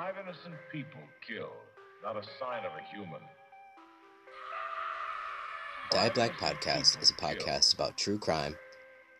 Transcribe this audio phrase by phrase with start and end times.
[0.00, 1.50] Five innocent people killed.
[2.02, 3.20] Not a sign of a human.
[5.90, 8.56] Diet Black Podcast is a podcast about true crime,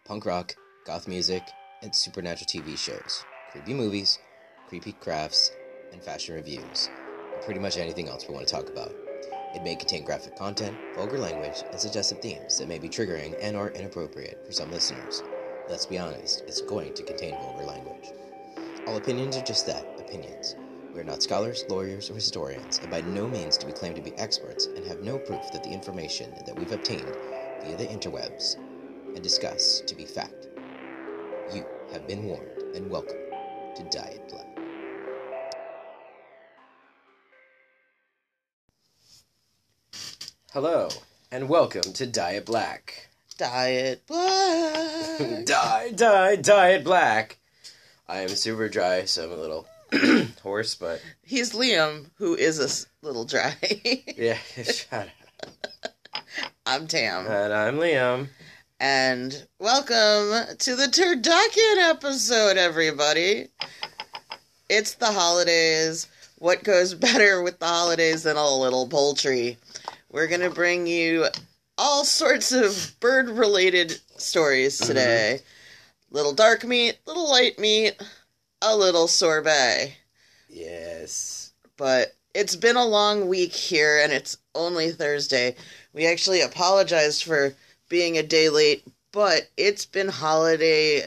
[0.07, 1.43] punk rock, goth music,
[1.83, 4.21] and supernatural TV shows, creepy movies,
[4.69, 5.51] creepy crafts,
[5.93, 6.89] and fashion reviews,
[7.35, 8.95] and pretty much anything else we want to talk about.
[9.55, 13.55] It may contain graphic content, vulgar language, and suggestive themes that may be triggering and
[13.55, 15.23] or inappropriate for some listeners.
[15.69, 18.15] Let's be honest, it's going to contain vulgar language.
[18.87, 20.57] All opinions are just that, opinions.
[21.01, 24.03] We are not scholars, lawyers, or historians, and by no means do we claim to
[24.03, 27.17] be experts and have no proof that the information that we've obtained
[27.65, 28.57] via the interwebs
[29.15, 30.49] and discuss to be fact.
[31.55, 33.17] You have been warned, and welcome
[33.77, 34.59] to Diet Black.
[40.53, 40.91] Hello,
[41.33, 43.09] and welcome to Diet Black.
[43.39, 45.19] Diet Black.
[45.47, 47.39] Die, die, Diet Black.
[48.07, 49.67] I am super dry, so I'm a little
[50.41, 53.57] hoarse, but He's Liam, who is a little dry.
[54.17, 55.09] yeah, shut
[55.45, 55.93] up.
[56.67, 57.27] I'm Tam.
[57.27, 58.29] And I'm Liam.
[58.79, 63.49] And welcome to the Turducken episode, everybody.
[64.69, 66.09] It's the holidays.
[66.39, 69.59] What goes better with the holidays than a little poultry?
[70.11, 71.27] We're going to bring you
[71.77, 74.89] all sorts of bird related stories mm-hmm.
[74.89, 75.41] today.
[76.11, 78.01] Little dark meat, little light meat,
[78.63, 79.97] a little sorbet.
[80.51, 81.53] Yes.
[81.77, 85.57] but it's been a long week here and it's only Thursday.
[85.93, 87.55] We actually apologized for
[87.89, 91.07] being a day late, but it's been holiday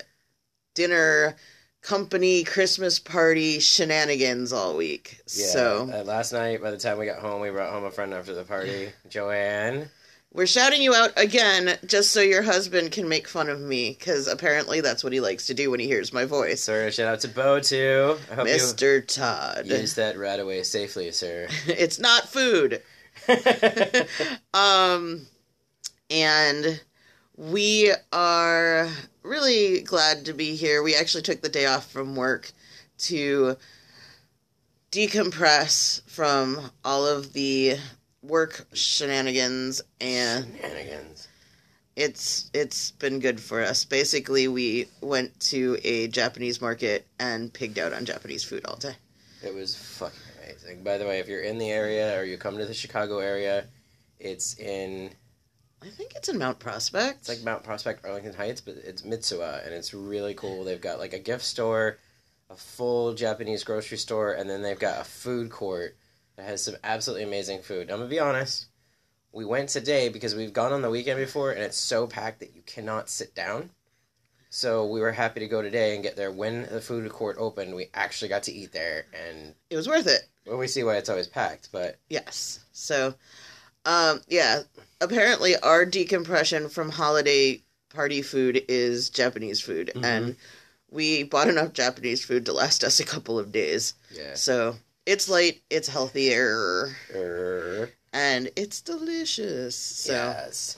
[0.73, 1.35] dinner,
[1.81, 5.21] company, Christmas party shenanigans all week.
[5.27, 5.45] Yeah.
[5.47, 8.13] So uh, last night, by the time we got home, we brought home a friend
[8.13, 9.89] after the party, Joanne.
[10.33, 14.27] We're shouting you out again just so your husband can make fun of me because
[14.27, 16.63] apparently that's what he likes to do when he hears my voice.
[16.63, 18.17] So shout out to Bo too.
[18.31, 19.05] I hope Mr.
[19.05, 19.67] Todd.
[19.67, 21.47] you used that right away safely, sir.
[21.67, 22.81] it's not food.
[24.55, 25.25] Um,
[26.09, 26.79] and
[27.35, 28.87] we are
[29.23, 30.83] really glad to be here.
[30.83, 32.51] We actually took the day off from work
[32.99, 33.57] to
[34.91, 37.77] decompress from all of the
[38.23, 41.27] work shenanigans and Shenanigans.
[41.95, 43.85] it's it's been good for us.
[43.85, 48.95] Basically, we went to a Japanese market and pigged out on Japanese food all day.
[49.43, 50.83] It was fucking amazing.
[50.83, 53.65] By the way, if you're in the area or you come to the Chicago area,
[54.19, 55.11] it's in
[55.81, 57.19] I think it's in Mount Prospect.
[57.19, 60.63] it's like Mount Prospect, Arlington Heights, but it's Mitsuwa, and it's really cool.
[60.63, 61.97] They've got like a gift store,
[62.49, 65.97] a full Japanese grocery store, and then they've got a food court
[66.35, 67.89] that has some absolutely amazing food.
[67.89, 68.67] I'm gonna be honest.
[69.31, 72.55] We went today because we've gone on the weekend before, and it's so packed that
[72.55, 73.71] you cannot sit down.
[74.49, 77.73] So we were happy to go today and get there when the food court opened.
[77.73, 80.27] We actually got to eat there, and it was worth it.
[80.45, 81.69] well, we see why it's always packed.
[81.71, 82.59] But Yes.
[82.73, 83.15] So,
[83.85, 84.63] um, yeah.
[85.01, 90.03] Apparently, our decompression from holiday party food is Japanese food, Mhm.
[90.03, 90.35] and
[90.91, 93.95] we bought enough Japanese food to last us a couple of days.
[94.11, 99.75] yeah, So it's light, it's healthier, Er, and it's delicious.
[99.75, 100.77] So, yes.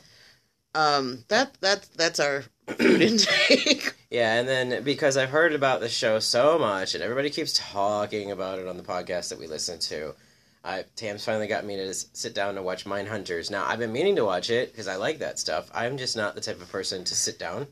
[0.73, 3.93] um, that that that's our food intake.
[4.09, 8.31] Yeah, and then because I've heard about the show so much, and everybody keeps talking
[8.31, 10.13] about it on the podcast that we listen to,
[10.63, 13.51] I Tam's finally got me to sit down and watch Mindhunters.
[13.51, 15.69] Now I've been meaning to watch it because I like that stuff.
[15.73, 17.67] I'm just not the type of person to sit down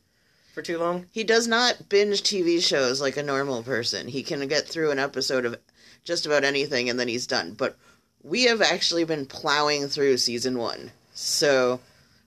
[0.53, 1.07] for too long.
[1.11, 4.07] he does not binge TV shows like a normal person.
[4.07, 5.57] He can get through an episode of
[6.03, 7.53] just about anything and then he's done.
[7.53, 7.77] But
[8.23, 10.91] we have actually been plowing through season one.
[11.13, 11.79] So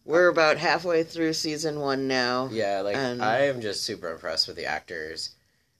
[0.04, 2.48] we're about halfway through season one now.
[2.52, 5.30] Yeah, like And- I am just super impressed with the actors,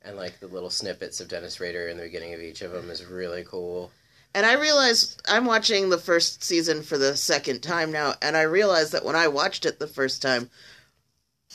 [0.03, 2.91] and like the little snippets of Dennis Rader in the beginning of each of them
[2.91, 3.93] is really cool.
[4.35, 8.43] And I realize I'm watching the first season for the second time now, and I
[8.43, 10.51] realized that when I watched it the first time,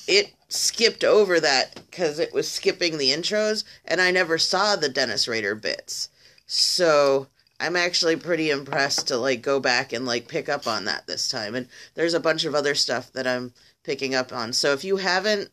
[0.07, 4.89] it skipped over that because it was skipping the intros, and I never saw the
[4.89, 6.09] Dennis Rader bits.
[6.53, 7.27] So
[7.61, 11.29] I'm actually pretty impressed to like go back and like pick up on that this
[11.29, 11.55] time.
[11.55, 13.53] And there's a bunch of other stuff that I'm
[13.85, 14.51] picking up on.
[14.51, 15.49] So if you haven't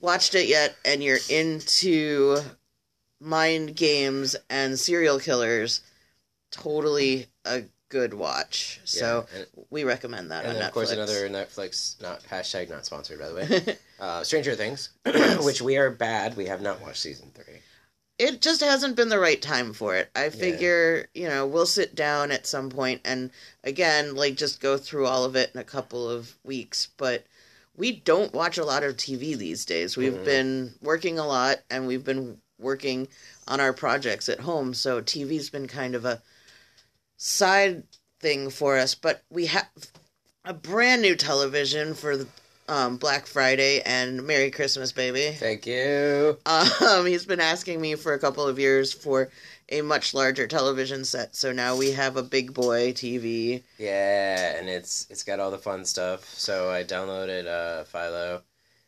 [0.00, 2.38] watched it yet and you're into
[3.20, 5.82] mind games and serial killers,
[6.50, 8.80] totally a good watch.
[8.84, 10.66] So Yeah, and, we recommend that and on then Netflix.
[10.66, 13.76] of course another Netflix, not hashtag not sponsored by the way.
[14.00, 14.88] uh, Stranger Things,
[15.44, 16.36] which we are bad.
[16.36, 17.53] We have not watched season three.
[18.18, 20.10] It just hasn't been the right time for it.
[20.14, 23.30] I figure, you know, we'll sit down at some point and
[23.64, 27.24] again, like just go through all of it in a couple of weeks, but
[27.76, 29.96] we don't watch a lot of TV these days.
[29.96, 30.24] We've Mhm.
[30.24, 33.08] been working a lot and we've been working
[33.48, 34.74] on our projects at home.
[34.74, 36.22] So TV's been kind of a
[37.16, 37.82] side
[38.20, 39.68] thing for us, but we have
[40.44, 42.28] a brand new television for the
[42.68, 45.30] um, Black Friday and Merry Christmas, baby.
[45.32, 46.38] Thank you.
[46.46, 49.30] Um, he's been asking me for a couple of years for
[49.68, 53.62] a much larger television set, so now we have a big boy TV.
[53.78, 56.24] Yeah, and it's it's got all the fun stuff.
[56.28, 58.42] So I downloaded uh, Philo,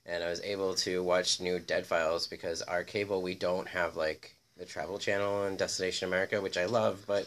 [0.05, 3.97] and I was able to watch new Dead Files because our cable we don't have
[3.97, 7.27] like the Travel Channel and Destination America, which I love, but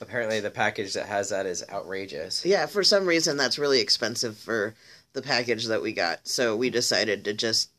[0.00, 2.44] apparently the package that has that is outrageous.
[2.44, 4.74] Yeah, for some reason that's really expensive for
[5.16, 7.70] the package that we got, so we decided to just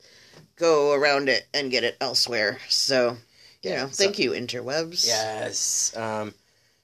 [0.58, 2.58] go around it and get it elsewhere.
[2.68, 3.18] So,
[3.64, 5.06] you Yeah, know, so- thank you, interwebs.
[5.08, 5.96] Yes.
[5.96, 6.34] Um,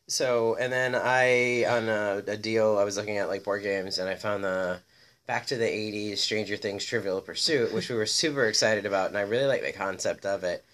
[0.08, 3.98] so and then I on a, a deal I was looking at like board games
[4.00, 4.80] and I found the
[5.26, 9.18] Back to the '80s Stranger Things Trivial Pursuit, which we were super excited about, and
[9.18, 10.66] I really like the concept of it.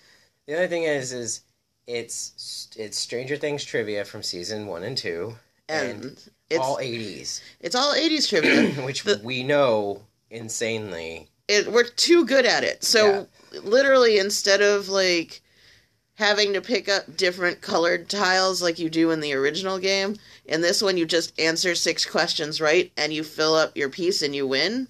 [0.47, 1.41] The other thing is, is
[1.85, 5.35] it's it's Stranger Things trivia from season one and two,
[5.69, 8.71] and it's all '80s, it's all '80s trivia.
[8.85, 11.27] which The- we know insanely.
[11.47, 12.83] it, we're too good at it.
[12.83, 13.27] So
[13.63, 15.41] literally, instead of like
[16.15, 20.15] having to pick up different colored tiles like you do in the original game,
[20.45, 24.21] in this one you just answer six questions right and you fill up your piece
[24.21, 24.87] and you win.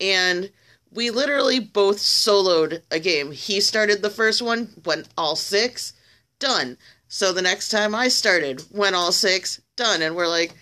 [0.00, 0.50] And
[0.92, 3.30] we literally both soloed a game.
[3.32, 5.92] He started the first one, went all six,
[6.38, 6.76] done.
[7.08, 10.02] So the next time I started, went all six, done.
[10.02, 10.54] And we're like,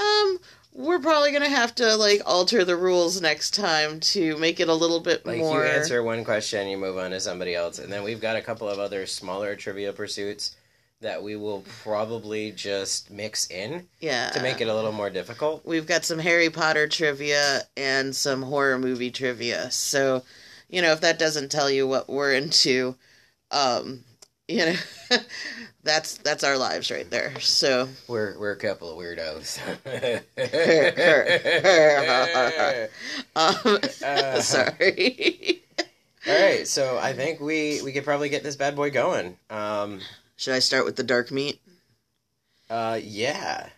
[0.00, 0.38] um,
[0.72, 4.74] we're probably gonna have to like alter the rules next time to make it a
[4.74, 5.64] little bit Like more.
[5.64, 8.42] you answer one question, you move on to somebody else, and then we've got a
[8.42, 10.56] couple of other smaller trivia pursuits
[11.00, 15.64] that we will probably just mix in yeah, to make it a little more difficult.
[15.64, 19.70] We've got some Harry Potter trivia and some horror movie trivia.
[19.70, 20.24] So,
[20.68, 22.96] you know, if that doesn't tell you what we're into,
[23.50, 24.04] um,
[24.50, 24.74] you know,
[25.84, 27.38] that's that's our lives right there.
[27.40, 29.58] So, We're we're a couple of weirdos.
[33.36, 35.62] um, Uh, sorry.
[36.26, 39.36] All right, so I think we we could probably get this bad boy going.
[39.48, 40.00] Um,
[40.36, 41.60] Should I start with the dark meat?
[42.68, 43.68] uh, yeah.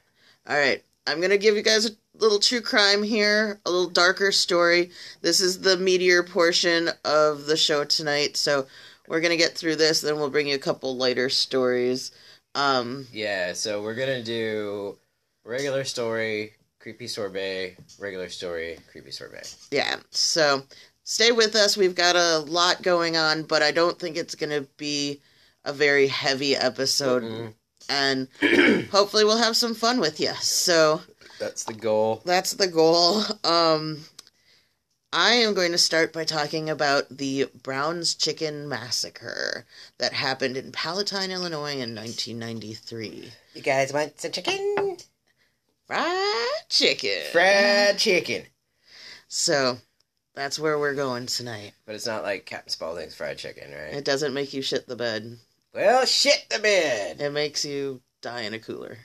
[0.49, 0.83] All right.
[1.07, 4.91] I'm going to give you guys a little true crime here, a little darker story.
[5.21, 8.37] This is the meteor portion of the show tonight.
[8.37, 8.67] So
[9.13, 12.13] we're going to get through this, then we'll bring you a couple lighter stories.
[12.55, 14.97] Um, Yeah, so we're gonna do
[15.45, 19.55] regular story, creepy sorbet, regular story, creepy sorbet.
[19.71, 19.97] yeah.
[20.11, 20.63] So
[21.05, 21.77] stay with us.
[21.77, 25.21] We've got a lot going on, but I don't think it's going to be
[25.65, 27.23] a very heavy episode.
[27.23, 27.55] Mm,
[27.89, 28.29] And
[28.91, 30.33] hopefully we'll have some fun with you.
[30.41, 31.01] So
[31.39, 32.23] That's the goal.
[32.25, 33.23] that's the goal.
[33.45, 34.01] Um,
[35.15, 39.67] I am going to start by talking about the Brown's Chicken Massacre
[39.99, 43.31] that happened in Palatine, Illinois in 1993.
[43.53, 44.97] You guys want some chicken?
[45.87, 47.25] Fried chicken.
[47.31, 48.45] Fried chicken.
[49.29, 49.77] So
[50.35, 51.73] that's where we're going tonight.
[51.85, 53.93] But it's not like Captain Spaulding's fried chicken, right?
[53.93, 55.37] It doesn't make you shit the bed.
[55.75, 57.21] Well, shit the bed.
[57.21, 58.97] It makes you die in a cooler.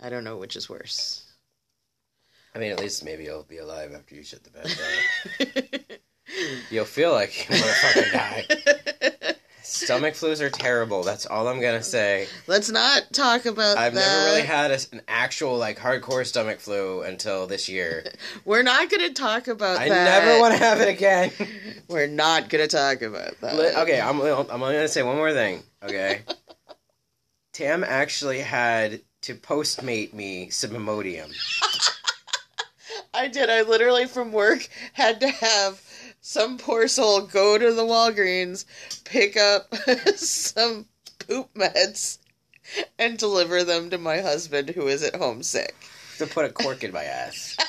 [0.00, 1.29] I don't know which is worse.
[2.54, 5.84] I mean, at least maybe you'll be alive after you shit the bed.
[6.70, 9.34] You'll feel like you want to fucking die.
[9.62, 11.02] Stomach flus are terrible.
[11.02, 12.26] That's all I'm gonna say.
[12.46, 14.00] Let's not talk about I've that.
[14.00, 18.04] never really had a, an actual like hardcore stomach flu until this year.
[18.44, 19.82] We're not to talk about that.
[19.82, 20.24] I that.
[20.24, 21.30] never want to have it again.
[21.88, 23.78] We're not to talk about that.
[23.82, 25.62] Okay, I'm I'm only gonna say one more thing.
[25.82, 26.22] Okay,
[27.52, 31.32] Tam actually had to postmate me some Imodium.
[33.12, 33.50] I did.
[33.50, 35.82] I literally from work had to have
[36.20, 38.64] some poor soul go to the Walgreens,
[39.04, 39.74] pick up
[40.16, 40.86] some
[41.26, 42.18] poop meds,
[42.98, 45.74] and deliver them to my husband who is at home sick.
[46.18, 47.56] to put a cork in my ass.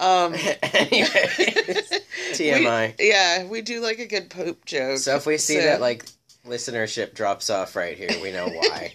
[0.00, 1.10] Um, Anyways,
[2.32, 2.94] TMI.
[2.98, 4.96] we- yeah, we do like a good poop joke.
[4.96, 6.06] So if we see So- that like
[6.46, 8.94] listenership drops off right here, we know why.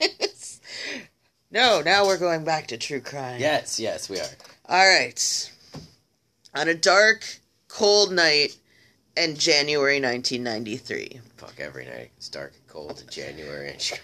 [1.52, 3.40] No, now we're going back to true crime.
[3.40, 4.28] yes, yes, we are.
[4.68, 5.52] All right.
[6.56, 7.26] On a dark,
[7.68, 8.58] cold night
[9.18, 11.22] in January 1993.
[11.38, 12.12] Fuck every night.
[12.18, 14.04] It's dark and cold in January in Chicago.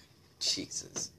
[0.38, 1.10] Jesus.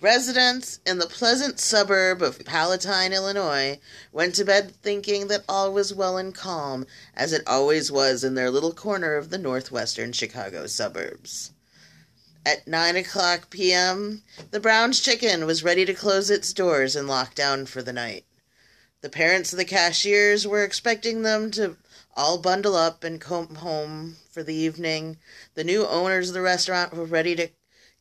[0.00, 3.78] Residents in the pleasant suburb of Palatine, Illinois,
[4.12, 8.34] went to bed thinking that all was well and calm, as it always was in
[8.34, 11.53] their little corner of the northwestern Chicago suburbs.
[12.46, 17.34] At 9 o'clock p.m., the Brown's Chicken was ready to close its doors and lock
[17.34, 18.26] down for the night.
[19.00, 21.78] The parents of the cashiers were expecting them to
[22.14, 25.16] all bundle up and come home for the evening.
[25.54, 27.48] The new owners of the restaurant were ready to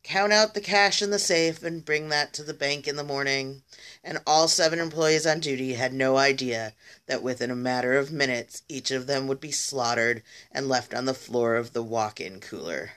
[0.03, 3.03] count out the cash in the safe and bring that to the bank in the
[3.05, 3.63] morning.
[4.03, 6.73] And all seven employees on duty had no idea
[7.07, 10.21] that within a matter of minutes each of them would be slaughtered
[10.51, 12.91] and left on the floor of the walk-in cooler.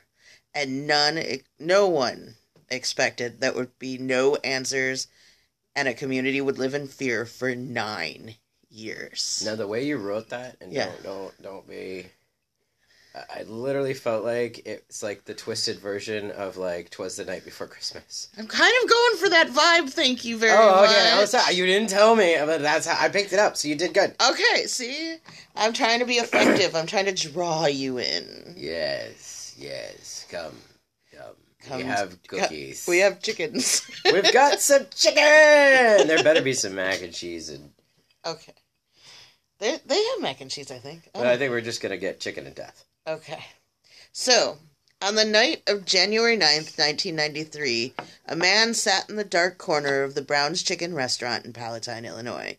[0.56, 1.22] And none
[1.58, 2.34] no one
[2.70, 5.06] expected that would be no answers
[5.76, 8.34] and a community would live in fear for 9
[8.70, 9.42] years.
[9.44, 10.86] Now the way you wrote that, and Yeah.
[10.86, 12.06] don't don't don't be.
[13.34, 17.66] I- literally felt like it's like the twisted version of like "Twas the Night Before
[17.66, 19.90] Christmas." I'm kind of going for that vibe.
[19.90, 20.90] Thank you very oh, much.
[20.90, 21.10] okay.
[21.12, 21.54] I was sorry.
[21.54, 23.56] You didn't tell me, but that's how I picked it up.
[23.56, 24.14] So you did good.
[24.20, 25.16] Okay, see?
[25.54, 26.74] I'm trying to be effective.
[26.74, 28.54] I'm trying to draw you in.
[28.54, 30.26] Yes, yes.
[30.30, 30.52] Come,
[31.12, 31.34] come.
[31.66, 32.86] Come- we have cookies.
[32.86, 33.82] We have chickens.
[34.04, 35.16] We've got some chicken.
[36.06, 37.70] There better be some mac and cheese, and
[38.24, 38.54] okay.
[39.58, 41.08] They they have mac and cheese, I think.
[41.12, 42.84] but I think we're just gonna get chicken and death.
[43.06, 43.44] Okay.
[44.12, 44.58] So,
[45.02, 47.94] on the night of January 9th, 1993,
[48.26, 52.58] a man sat in the dark corner of the Brown's Chicken restaurant in Palatine, Illinois.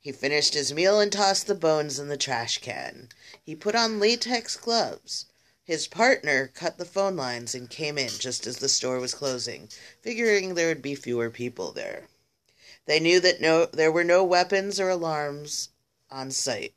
[0.00, 3.08] He finished his meal and tossed the bones in the trash can.
[3.42, 5.26] He put on latex gloves.
[5.70, 9.68] His partner cut the phone lines and came in just as the store was closing,
[10.00, 12.08] figuring there would be fewer people there.
[12.86, 15.68] They knew that no there were no weapons or alarms
[16.10, 16.74] on site.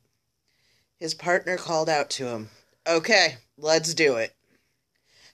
[0.96, 2.52] His partner called out to him,
[2.86, 4.36] Okay, let's do it.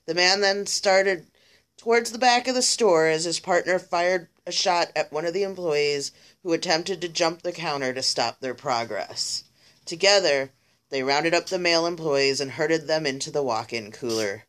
[0.05, 1.27] The man then started
[1.75, 5.33] towards the back of the store as his partner fired a shot at one of
[5.33, 6.13] the employees
[6.43, 9.43] who attempted to jump the counter to stop their progress.
[9.83, 10.53] Together,
[10.89, 14.45] they rounded up the male employees and herded them into the walk in cooler.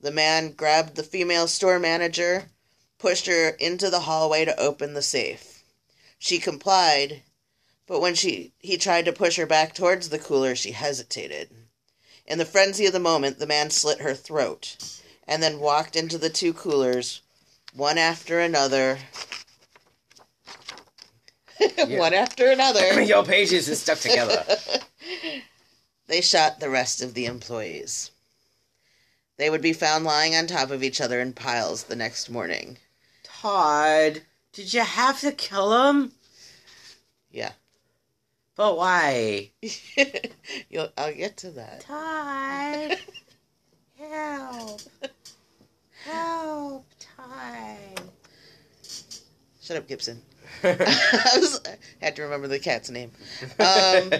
[0.00, 2.50] The man grabbed the female store manager,
[2.98, 5.62] pushed her into the hallway to open the safe.
[6.18, 7.22] She complied,
[7.86, 11.50] but when she he tried to push her back towards the cooler, she hesitated.
[12.26, 14.76] In the frenzy of the moment, the man slit her throat
[15.26, 17.22] and then walked into the two coolers,
[17.72, 18.98] one after another.
[21.86, 23.02] one after another.
[23.02, 24.44] Your pages is stuck together.
[26.08, 28.10] They shot the rest of the employees.
[29.36, 32.78] They would be found lying on top of each other in piles the next morning.
[33.22, 34.22] Todd,
[34.52, 36.12] did you have to kill him?
[37.30, 37.52] Yeah.
[38.56, 39.50] But why?
[40.70, 41.82] You'll, I'll get to that.
[41.82, 42.98] Todd,
[43.98, 44.80] help,
[46.04, 48.00] help, Todd.
[49.62, 50.22] Shut up, Gibson.
[50.64, 51.60] I was
[52.00, 53.12] had to remember the cat's name.
[53.60, 54.10] Um,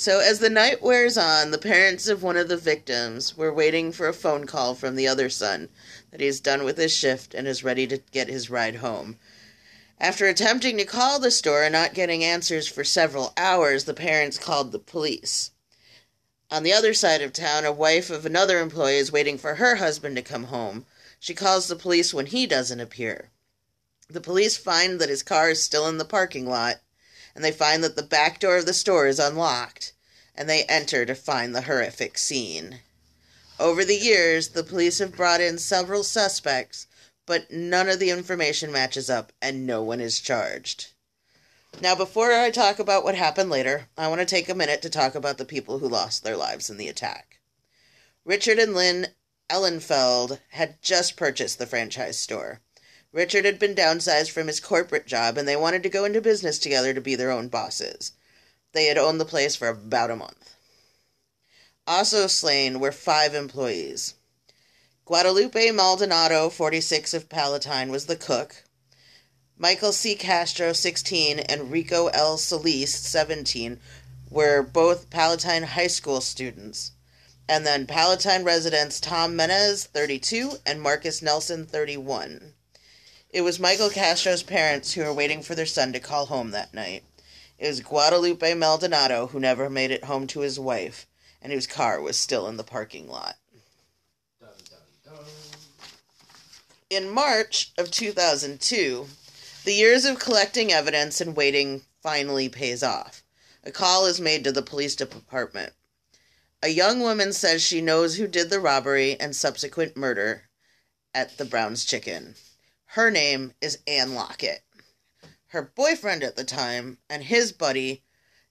[0.00, 3.90] so as the night wears on, the parents of one of the victims were waiting
[3.90, 5.68] for a phone call from the other son
[6.12, 9.18] that he's done with his shift and is ready to get his ride home.
[9.98, 14.38] After attempting to call the store and not getting answers for several hours, the parents
[14.38, 15.50] called the police.
[16.48, 19.76] On the other side of town, a wife of another employee is waiting for her
[19.76, 20.86] husband to come home.
[21.18, 23.30] She calls the police when he doesn't appear.
[24.08, 26.76] The police find that his car is still in the parking lot,
[27.38, 29.92] and they find that the back door of the store is unlocked,
[30.34, 32.80] and they enter to find the horrific scene.
[33.60, 36.88] Over the years, the police have brought in several suspects,
[37.26, 40.88] but none of the information matches up, and no one is charged.
[41.80, 44.90] Now, before I talk about what happened later, I want to take a minute to
[44.90, 47.38] talk about the people who lost their lives in the attack.
[48.24, 49.06] Richard and Lynn
[49.48, 52.62] Ehlenfeldt had just purchased the franchise store.
[53.18, 56.56] Richard had been downsized from his corporate job and they wanted to go into business
[56.56, 58.12] together to be their own bosses.
[58.70, 60.54] They had owned the place for about a month.
[61.84, 64.14] Also slain were five employees.
[65.04, 68.62] Guadalupe Maldonado, 46 of Palatine, was the cook.
[69.56, 70.14] Michael C.
[70.14, 72.38] Castro, 16, and Rico L.
[72.38, 73.80] Solis, 17,
[74.30, 76.92] were both Palatine High School students.
[77.48, 82.54] And then Palatine residents Tom Mennes, 32, and Marcus Nelson, 31.
[83.30, 86.72] It was Michael Castro's parents who were waiting for their son to call home that
[86.72, 87.04] night.
[87.58, 91.06] It was Guadalupe Maldonado who never made it home to his wife,
[91.42, 93.36] and whose car was still in the parking lot.
[96.88, 99.06] In March of 2002,
[99.64, 103.22] the years of collecting evidence and waiting finally pays off.
[103.62, 105.74] A call is made to the police department.
[106.62, 110.48] A young woman says she knows who did the robbery and subsequent murder
[111.12, 112.34] at the Brown's Chicken.
[112.92, 114.62] Her name is Ann Lockett.
[115.48, 118.02] Her boyfriend at the time and his buddy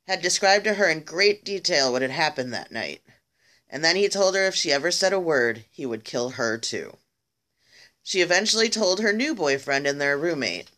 [0.05, 3.01] had described to her in great detail what had happened that night,
[3.67, 6.59] and then he told her if she ever said a word, he would kill her
[6.59, 6.97] too.
[8.03, 10.69] She eventually told her new boyfriend and their roommate,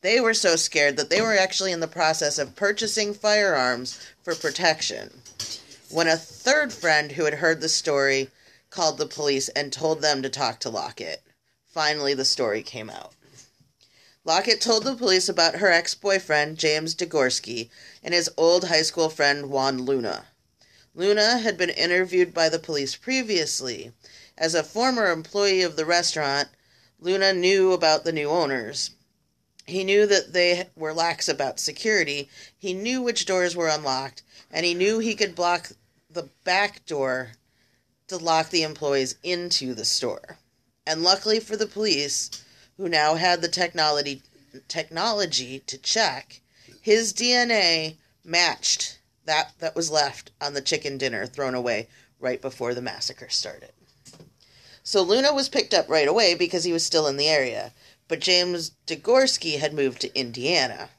[0.00, 4.34] They were so scared that they were actually in the process of purchasing firearms for
[4.34, 5.22] protection.
[5.88, 8.32] When a third friend who had heard the story
[8.70, 11.22] called the police and told them to talk to Lockett.
[11.74, 13.14] Finally, the story came out.
[14.24, 17.68] Lockett told the police about her ex boyfriend, James Degorski,
[18.00, 20.26] and his old high school friend, Juan Luna.
[20.94, 23.92] Luna had been interviewed by the police previously.
[24.38, 26.48] As a former employee of the restaurant,
[27.00, 28.90] Luna knew about the new owners.
[29.66, 34.64] He knew that they were lax about security, he knew which doors were unlocked, and
[34.64, 35.72] he knew he could block
[36.08, 37.32] the back door
[38.06, 40.38] to lock the employees into the store.
[40.86, 42.30] And luckily for the police,
[42.76, 44.22] who now had the technology
[44.68, 46.40] technology to check,
[46.80, 51.88] his DNA matched that that was left on the chicken dinner thrown away
[52.20, 53.72] right before the massacre started.
[54.82, 57.72] So Luna was picked up right away because he was still in the area,
[58.06, 60.90] but James Degorski had moved to Indiana.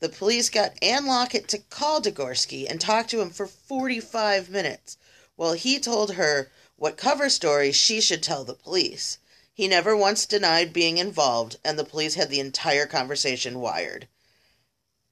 [0.00, 4.98] The police got Ann Lockett to call Degorski and talk to him for 45 minutes
[5.36, 6.50] while he told her
[6.82, 9.18] what cover story she should tell the police.
[9.54, 14.08] He never once denied being involved, and the police had the entire conversation wired.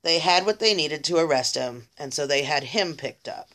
[0.03, 3.51] They had what they needed to arrest him, and so they had him picked up.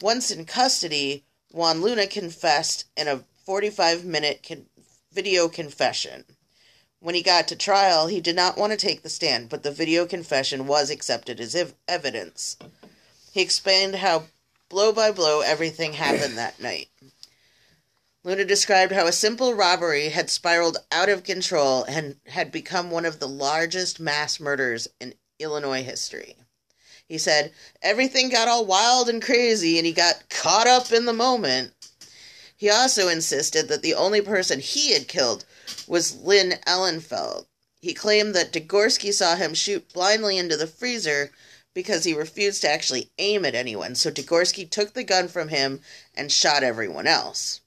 [0.00, 4.66] Once in custody, Juan Luna confessed in a 45 minute con-
[5.12, 6.24] video confession.
[6.98, 9.70] When he got to trial, he did not want to take the stand, but the
[9.70, 12.56] video confession was accepted as ev- evidence.
[13.32, 14.24] He explained how
[14.68, 16.88] blow by blow everything happened that night.
[18.22, 23.04] Luna described how a simple robbery had spiraled out of control and had become one
[23.04, 26.36] of the largest mass murders in Illinois history.
[27.06, 27.52] He said,
[27.82, 31.74] Everything got all wild and crazy, and he got caught up in the moment.
[32.56, 35.44] He also insisted that the only person he had killed
[35.86, 37.46] was Lynn Ehlenfeldt.
[37.82, 41.30] He claimed that Degorski saw him shoot blindly into the freezer
[41.74, 45.80] because he refused to actually aim at anyone, so Degorski took the gun from him
[46.16, 47.60] and shot everyone else.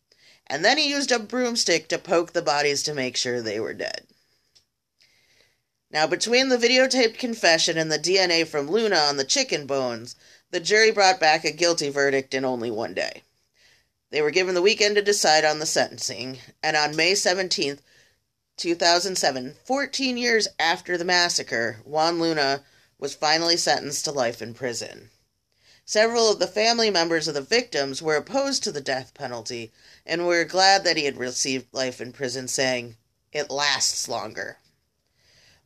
[0.47, 3.73] And then he used a broomstick to poke the bodies to make sure they were
[3.73, 4.07] dead.
[5.91, 10.15] Now, between the videotaped confession and the DNA from Luna on the chicken bones,
[10.51, 13.23] the jury brought back a guilty verdict in only one day.
[14.09, 17.79] They were given the weekend to decide on the sentencing, and on May 17th,
[18.55, 22.63] 2007, 14 years after the massacre, Juan Luna
[22.99, 25.11] was finally sentenced to life in prison.
[25.85, 29.71] Several of the family members of the victims were opposed to the death penalty
[30.05, 32.97] and were glad that he had received life in prison, saying,
[33.31, 34.57] It lasts longer.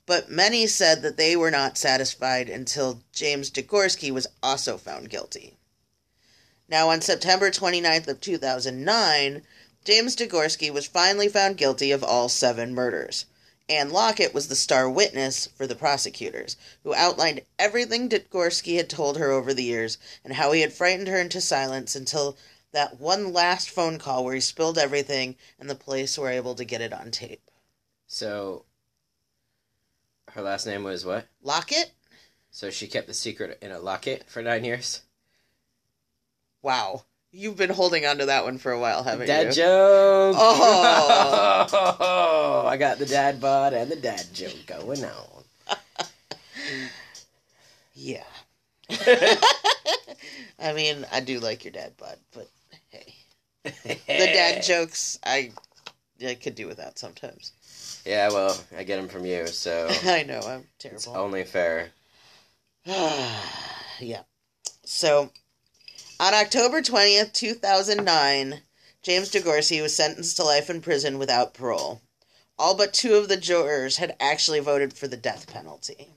[0.06, 5.58] But many said that they were not satisfied until James Degorski was also found guilty.
[6.68, 9.44] Now, on September 29th of 2009,
[9.84, 13.26] James Degorski was finally found guilty of all seven murders.
[13.72, 19.18] Ann Lockett was the star witness for the prosecutors, who outlined everything Degorski had told
[19.18, 22.38] her over the years and how he had frightened her into silence until
[22.74, 26.66] that one last phone call where he spilled everything and the police were able to
[26.66, 27.50] get it on tape.
[28.08, 28.66] So,
[30.32, 31.28] her last name was what?
[31.42, 31.94] Lockett?
[32.50, 35.02] So she kept the secret in a locket for nine years.
[36.62, 37.06] Wow.
[37.34, 39.46] You've been holding on to that one for a while, haven't Dad you?
[39.46, 40.36] Dad joke.
[40.38, 41.68] Oh.
[42.68, 45.44] I got the dad bod and the dad joke going on.
[47.94, 48.24] Yeah.
[50.60, 52.50] I mean, I do like your dad bod, but
[52.90, 53.16] hey.
[53.64, 55.52] The dad jokes, I,
[56.26, 57.54] I could do without sometimes.
[58.06, 60.96] Yeah, well, I get them from you, so I know, I'm terrible.
[60.96, 61.24] it's terrible.
[61.24, 61.92] only fair.
[62.86, 64.24] yeah.
[64.84, 65.32] So,
[66.22, 68.62] on October 20th, 2009,
[69.02, 72.00] James Degorski was sentenced to life in prison without parole.
[72.60, 76.10] All but two of the jurors had actually voted for the death penalty.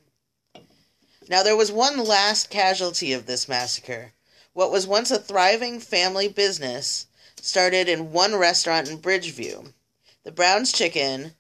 [1.27, 4.13] Now, there was one last casualty of this massacre.
[4.53, 7.07] What was once a thriving family business
[7.41, 9.73] started in one restaurant in Bridgeview,
[10.23, 11.33] the Brown's Chicken,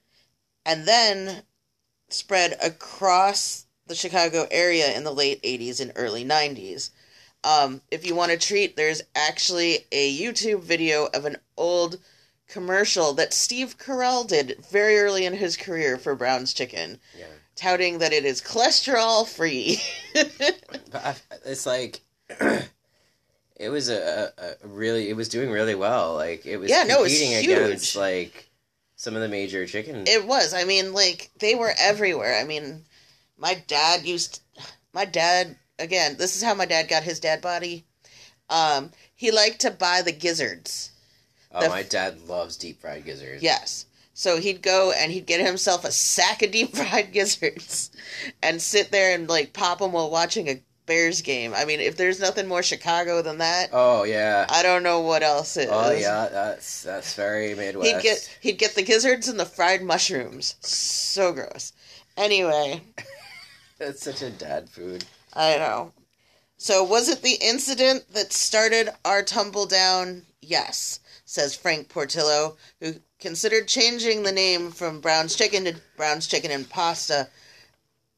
[0.64, 1.42] and then
[2.08, 6.88] spread across the Chicago area in the late 80s and early 90s.
[7.44, 11.98] Um, if you want to treat, there's actually a YouTube video of an old
[12.48, 17.26] commercial that Steve Carell did very early in his career for Brown's Chicken, Yeah.
[17.54, 19.80] touting that it is cholesterol free.
[20.90, 22.00] But I, it's like
[23.56, 26.14] it was a, a, really it was doing really well.
[26.14, 27.58] Like it was Yeah, no, it was competing huge.
[27.58, 28.48] against like
[28.96, 30.04] some of the major chicken.
[30.06, 30.54] It was.
[30.54, 32.38] I mean, like they were everywhere.
[32.40, 32.84] I mean,
[33.36, 34.40] my dad used
[34.92, 36.16] my dad again.
[36.18, 37.84] This is how my dad got his dad body.
[38.50, 40.90] Um, he liked to buy the gizzards.
[41.52, 43.42] oh, the- my dad loves deep fried gizzards.
[43.42, 47.90] Yes, So he'd go and he'd get himself a sack of deep fried gizzards
[48.42, 51.54] and sit there and like pop them while watching a Bears game.
[51.54, 54.44] I mean, if there's nothing more Chicago than that, Oh yeah.
[54.50, 55.68] I don't know what else is.
[55.70, 57.90] Oh yeah, that's that's very Midwest.
[57.94, 60.56] He'd get he'd get the gizzards and the fried mushrooms.
[60.60, 61.72] So gross.
[62.18, 62.82] Anyway,
[63.78, 65.04] That's such a dad food.
[65.34, 65.92] I know.
[66.56, 70.22] So was it the incident that started our tumble down?
[70.40, 76.50] Yes, says Frank Portillo, who considered changing the name from Brown's Chicken to Brown's Chicken
[76.50, 77.28] and Pasta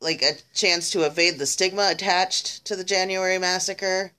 [0.00, 4.12] like a chance to evade the stigma attached to the January massacre.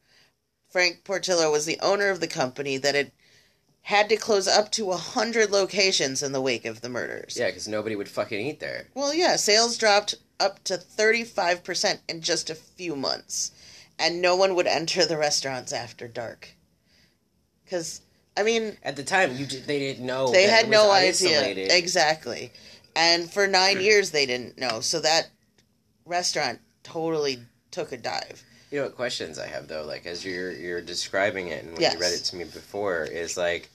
[0.69, 3.11] Frank Portillo was the owner of the company that had
[3.83, 7.37] had to close up to a hundred locations in the wake of the murders.
[7.39, 8.87] Yeah, because nobody would fucking eat there.
[8.93, 13.51] Well, yeah, sales dropped up to 35% in just a few months.
[13.99, 16.49] And no one would enter the restaurants after dark.
[17.63, 18.01] Because,
[18.37, 20.31] I mean, At the time, you ju- they didn't know.
[20.31, 21.43] they had no isolated.
[21.69, 21.75] idea.
[21.77, 22.51] Exactly.
[22.95, 24.79] And for nine years, they didn't know.
[24.81, 25.29] So that
[26.05, 27.39] restaurant totally
[27.71, 28.43] took a dive.
[28.71, 31.81] You know what questions I have though, like as you're you're describing it and when
[31.81, 31.93] Yes.
[31.93, 33.69] you read it to me before, is like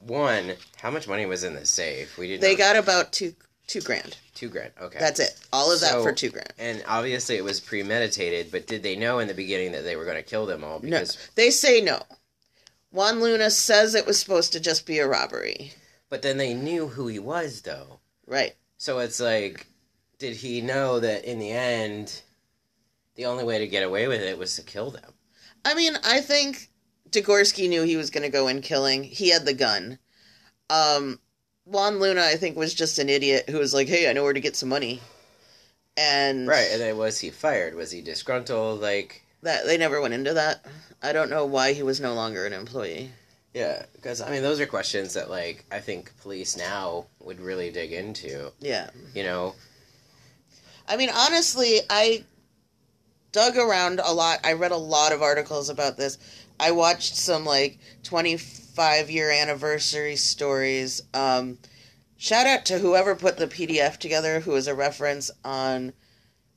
[0.00, 2.16] one, how much money was in the safe?
[2.16, 2.58] We didn't They know.
[2.58, 3.34] got about two
[3.66, 4.16] two grand.
[4.38, 4.72] Two grand.
[4.80, 4.98] Okay.
[4.98, 5.34] That's it.
[5.52, 6.52] All of that So- for two grand.
[6.58, 10.04] and obviously it was premeditated, but did they know in the beginning that they were
[10.04, 10.78] gonna kill them all?
[10.80, 12.02] No, Because they say no.
[12.90, 15.72] Juan Luna says it was supposed to just be a robbery.
[16.08, 18.00] but then they knew who he was though.
[18.26, 18.54] Right.
[18.78, 19.66] So it's like
[20.18, 22.22] did he know that in the end
[23.16, 25.12] the only way to get away with it was to kill them?
[25.64, 26.70] I mean, I think
[27.10, 29.02] Degorski knew he was going to go in killing.
[29.04, 29.98] He had the gun.
[30.70, 31.20] Um,
[31.68, 34.32] Juan Luna, I think, was just an idiot who was like, "Hey, I know where
[34.32, 35.00] to get some money,"
[35.96, 37.74] and Right, and then was he fired?
[37.74, 38.80] Was he disgruntled?
[38.80, 40.64] Like that they never went into that.
[41.02, 43.12] I don't know why he was no longer an employee.
[43.54, 47.70] Yeah, because I mean, those are questions that like I think police now would really
[47.70, 48.52] dig into.
[48.60, 49.54] Yeah, You know,
[50.88, 52.24] I mean, honestly, I
[53.32, 54.40] dug around a lot.
[54.44, 56.18] I read a lot of articles about this.
[56.60, 61.02] I watched some like 25 year anniversary stories.
[61.14, 61.58] Um,
[62.16, 65.92] shout out to whoever put the PDF together, who is a reference on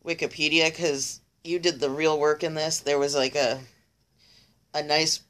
[0.05, 2.79] Wikipedia, because you did the real work in this.
[2.79, 3.61] There was like a
[4.73, 5.21] a nice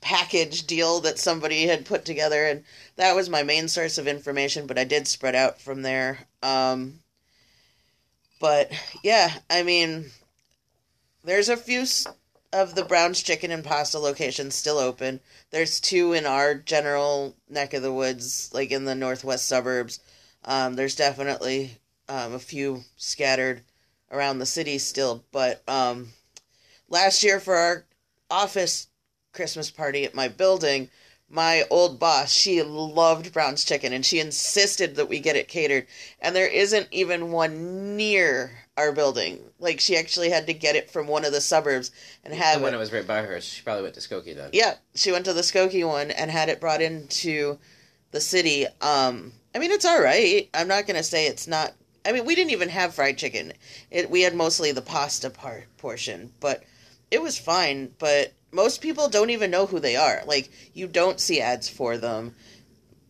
[0.00, 2.64] package deal that somebody had put together, and
[2.96, 4.66] that was my main source of information.
[4.66, 6.26] But I did spread out from there.
[6.42, 7.00] Um,
[8.40, 8.70] but
[9.02, 10.10] yeah, I mean,
[11.24, 12.06] there's a few s-
[12.56, 15.20] of the Brown's Chicken and Pasta locations still open.
[15.50, 20.00] There's two in our general neck of the woods, like in the northwest suburbs.
[20.42, 21.72] Um, there's definitely
[22.08, 23.60] um, a few scattered
[24.10, 25.22] around the city still.
[25.32, 26.12] But um,
[26.88, 27.84] last year for our
[28.30, 28.86] office
[29.34, 30.88] Christmas party at my building,
[31.28, 35.86] my old boss, she loved Brown's Chicken and she insisted that we get it catered.
[36.20, 39.40] And there isn't even one near our building.
[39.58, 41.90] Like she actually had to get it from one of the suburbs
[42.24, 42.72] and have the one it.
[42.72, 44.50] that was right by her, she probably went to Skokie then.
[44.52, 47.58] Yeah, she went to the Skokie one and had it brought into
[48.10, 48.66] the city.
[48.80, 50.48] Um, I mean, it's all right.
[50.54, 51.72] I'm not gonna say it's not.
[52.04, 53.52] I mean, we didn't even have fried chicken.
[53.90, 56.62] It we had mostly the pasta part portion, but
[57.10, 57.92] it was fine.
[57.98, 60.22] But most people don't even know who they are.
[60.26, 62.34] Like you don't see ads for them.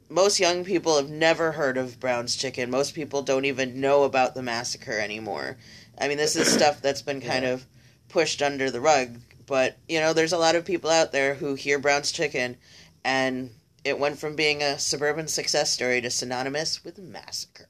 [0.08, 2.70] Most young people have never heard of Brown's Chicken.
[2.70, 5.56] Most people don't even know about the massacre anymore.
[5.98, 7.50] I mean, this is stuff that's been kind Yeah.
[7.52, 7.66] of
[8.08, 9.18] pushed under the rug.
[9.46, 12.56] But, you know, there's a lot of people out there who hear Brown's Chicken
[13.04, 13.50] and
[13.84, 17.68] it went from being a suburban success story to synonymous with massacre.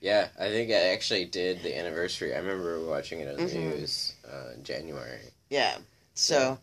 [0.00, 2.34] Yeah, I think I actually did the anniversary.
[2.34, 3.78] I remember watching it on the Mhm.
[3.78, 5.20] news uh, in January.
[5.48, 5.78] Yeah.
[6.14, 6.58] So,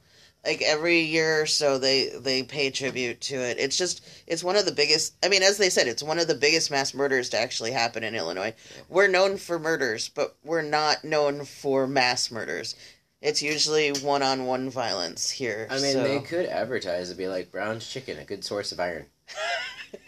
[0.46, 3.58] like every year or so, they they pay tribute to it.
[3.60, 5.14] It's just it's one of the biggest.
[5.24, 8.04] I mean, as they said, it's one of the biggest mass murders to actually happen
[8.04, 8.54] in Illinois.
[8.88, 12.76] We're known for murders, but we're not known for mass murders.
[13.22, 15.68] It's usually one on one violence here.
[15.70, 18.80] I mean, so- they could advertise and be like Brown's Chicken, a good source of
[18.80, 19.08] iron.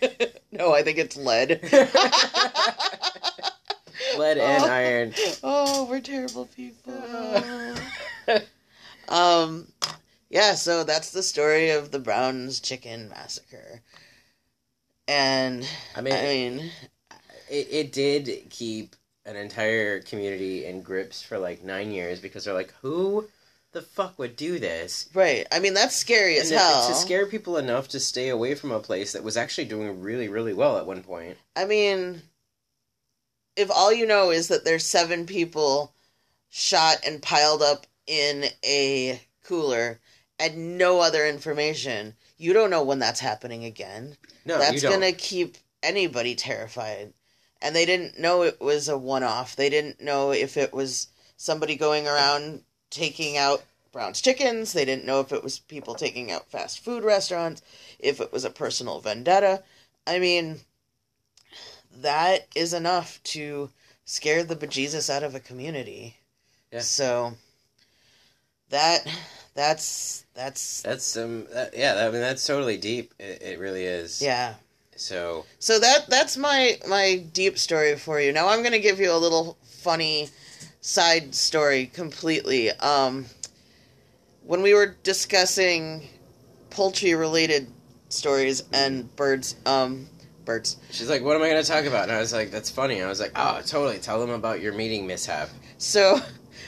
[0.52, 1.60] no, I think it's lead.
[4.18, 4.68] Lead and Oh.
[4.68, 5.14] iron.
[5.44, 6.94] oh, we're terrible people.
[9.10, 9.68] um,
[10.32, 10.56] yeah.
[10.56, 13.82] So that's the story of the Brown's Chicken Massacre.
[15.08, 16.72] And I mean, I mean,
[17.50, 22.54] it, it did keep an entire community in grips for like nine years because they're
[22.54, 23.28] like, who
[23.74, 25.10] the fuck would do this?
[25.14, 25.46] right.
[25.52, 26.88] I mean, that's scary as And it- hell.
[26.90, 30.28] to scare people enough to stay away from a place that was actually doing really,
[30.28, 31.38] really well at one point.
[31.56, 32.22] I mean,
[33.56, 35.94] if all you know is that there's seven people
[36.50, 40.00] shot and piled up in a cooler
[40.42, 44.18] and no other information, you don't know when that's happening again.
[44.44, 44.92] No, that's don't.
[44.92, 47.14] gonna keep anybody terrified.
[47.62, 49.56] And they didn't know it was a one off.
[49.56, 54.74] They didn't know if it was somebody going around taking out Brown's chickens.
[54.74, 57.62] They didn't know if it was people taking out fast food restaurants,
[58.00, 59.62] if it was a personal vendetta.
[60.08, 60.62] I mean,
[61.98, 63.70] that is enough to
[64.06, 66.18] scare the bejesus out of a community.
[66.72, 66.80] Yeah.
[66.80, 67.34] So
[68.70, 69.06] that
[69.54, 73.14] that's that's That's um that, yeah, I mean that's totally deep.
[73.20, 74.22] It, it really is.
[74.22, 74.56] yeah.
[74.96, 78.32] So So that that's my my deep story for you.
[78.32, 80.30] Now I'm going to give you a little funny
[80.82, 82.72] side story completely.
[82.72, 83.26] Um
[84.44, 86.08] when we were discussing
[86.70, 87.68] poultry related
[88.10, 90.08] stories and birds um
[90.46, 90.78] birds.
[90.90, 93.02] she's like, "What am I going to talk about?" And I was like, "That's funny."
[93.02, 94.00] I was like, "Oh, totally.
[94.00, 96.20] Tell them about your meeting mishap." So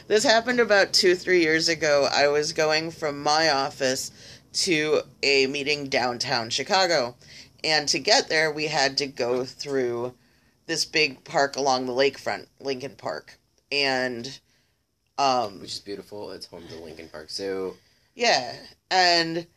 [0.07, 2.07] this happened about 2 3 years ago.
[2.11, 4.11] I was going from my office
[4.53, 7.15] to a meeting downtown Chicago.
[7.63, 10.13] And to get there, we had to go through
[10.65, 13.37] this big park along the lakefront, Lincoln Park.
[13.71, 14.39] And
[15.17, 16.31] um which is beautiful.
[16.31, 17.75] It's home to Lincoln Park Zoo.
[18.15, 18.55] yeah,
[18.91, 19.47] and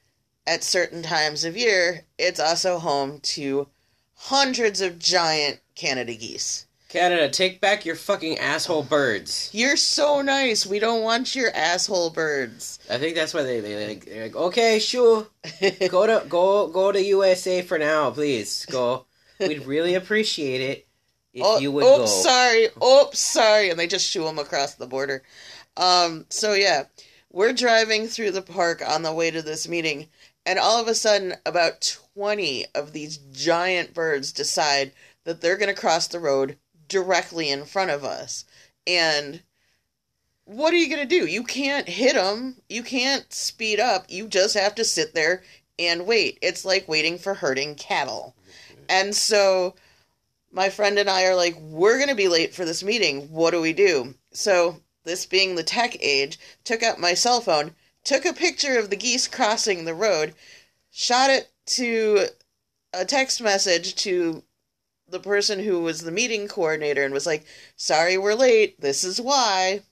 [0.47, 3.69] at certain times of year, it's also home to
[4.15, 6.67] hundreds of giant Canada geese.
[6.97, 9.51] Canada, take back your fucking asshole birds.
[9.53, 10.65] You're so nice.
[10.65, 12.79] We don't want your asshole birds.
[12.89, 15.27] I think that's why they they like, they're like, okay, sure,
[15.91, 18.65] go to go go to USA for now, please.
[18.65, 19.05] Go.
[19.39, 20.87] We'd really appreciate it
[21.35, 22.31] if oh, you would oops, go.
[22.31, 22.69] sorry.
[22.83, 23.69] Oops, sorry.
[23.69, 25.23] And they just shoo them across the border.
[25.77, 26.85] Um, so yeah,
[27.31, 30.09] we're driving through the park on the way to this meeting,
[30.47, 34.93] and all of a sudden, about 20 of these giant birds decide
[35.25, 36.57] that they're going to cross the road
[36.89, 38.45] directly in front of us.
[38.87, 39.43] And
[40.45, 41.27] what are you going to do?
[41.27, 42.57] You can't hit them.
[42.69, 44.07] You can't speed up.
[44.09, 45.43] You just have to sit there
[45.79, 46.39] and wait.
[46.41, 48.35] It's like waiting for herding cattle.
[48.89, 49.75] And so
[50.53, 53.31] my friend and I are like, we're going to be late for this meeting.
[53.31, 54.15] What do we do?
[54.33, 58.91] So, this being the tech age, took out my cell phone, took a picture of
[58.91, 60.35] the geese crossing the road,
[60.91, 62.27] shot it to
[62.93, 64.43] a text message to
[65.09, 67.45] the person who was the meeting coordinator and was like,
[67.77, 68.81] sorry we're late.
[68.81, 69.83] This is why.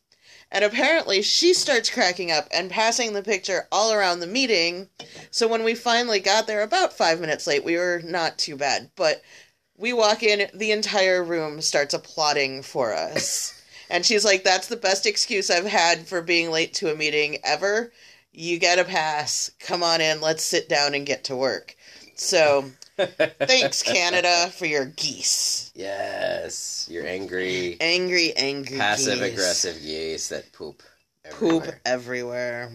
[0.51, 4.89] And apparently, she starts cracking up and passing the picture all around the meeting.
[5.31, 8.91] So when we finally got there, about five minutes late, we were not too bad.
[8.95, 9.23] But
[9.77, 13.61] we walk in, the entire room starts applauding for us.
[13.91, 17.39] and she's like, That's the best excuse I've had for being late to a meeting
[17.43, 17.93] ever.
[18.33, 19.51] You get a pass.
[19.61, 20.21] Come on in.
[20.21, 21.75] Let's sit down and get to work.
[22.17, 25.73] So thanks, Canada, for your geese.
[25.75, 29.33] Yes, you're angry, Angry, angry passive geese.
[29.33, 30.83] aggressive geese that poop.
[31.31, 31.81] poop everywhere.
[31.85, 32.73] everywhere.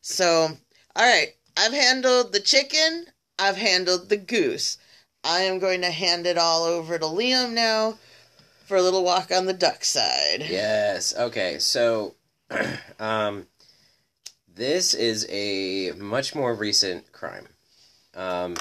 [0.00, 0.48] So,
[0.94, 3.06] all right, I've handled the chicken,
[3.38, 4.78] I've handled the goose.
[5.24, 7.98] I am going to hand it all over to Liam now
[8.66, 10.46] for a little walk on the duck side.
[10.48, 11.14] Yes.
[11.16, 11.58] Okay.
[11.58, 12.14] So,
[13.00, 13.46] um,
[14.54, 17.46] this is a much more recent crime.
[18.14, 18.54] Um,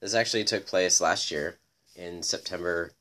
[0.00, 1.58] this actually took place last year
[1.96, 2.92] in September,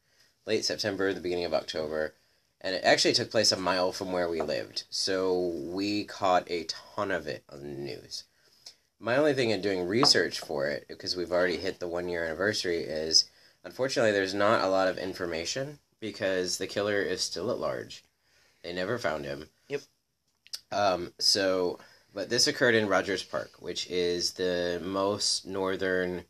[0.45, 2.13] late September, the beginning of October,
[2.61, 4.83] and it actually took place a mile from where we lived.
[4.89, 8.23] So we caught a ton of it on the news.
[8.99, 12.25] My only thing in doing research for it, because we've already hit the one year
[12.25, 13.29] anniversary, is
[13.63, 18.03] unfortunately there's not a lot of information because the killer is still at large.
[18.63, 19.49] They never found him.
[19.69, 19.81] Yep.
[20.71, 21.77] Um, so,
[22.13, 26.25] but this occurred in Rogers Park, which is the most northern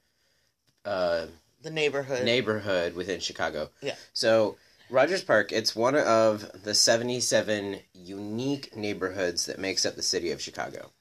[0.87, 1.25] uh,
[1.61, 2.23] The neighborhood.
[2.23, 3.69] neighborhood within Chicago.
[3.81, 3.95] Yeah.
[4.13, 4.57] So,
[4.89, 10.41] Rogers Park, it's one of the 77 unique neighborhoods that makes up the city of
[10.41, 10.91] Chicago.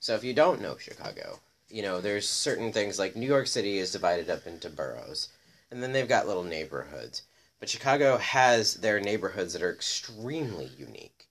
[0.00, 3.78] So, if you don't know Chicago, you know, there's certain things like New York City
[3.78, 5.28] is divided up into boroughs,
[5.70, 7.22] and then they've got little neighborhoods.
[7.60, 11.28] But Chicago has their neighborhoods that are extremely unique.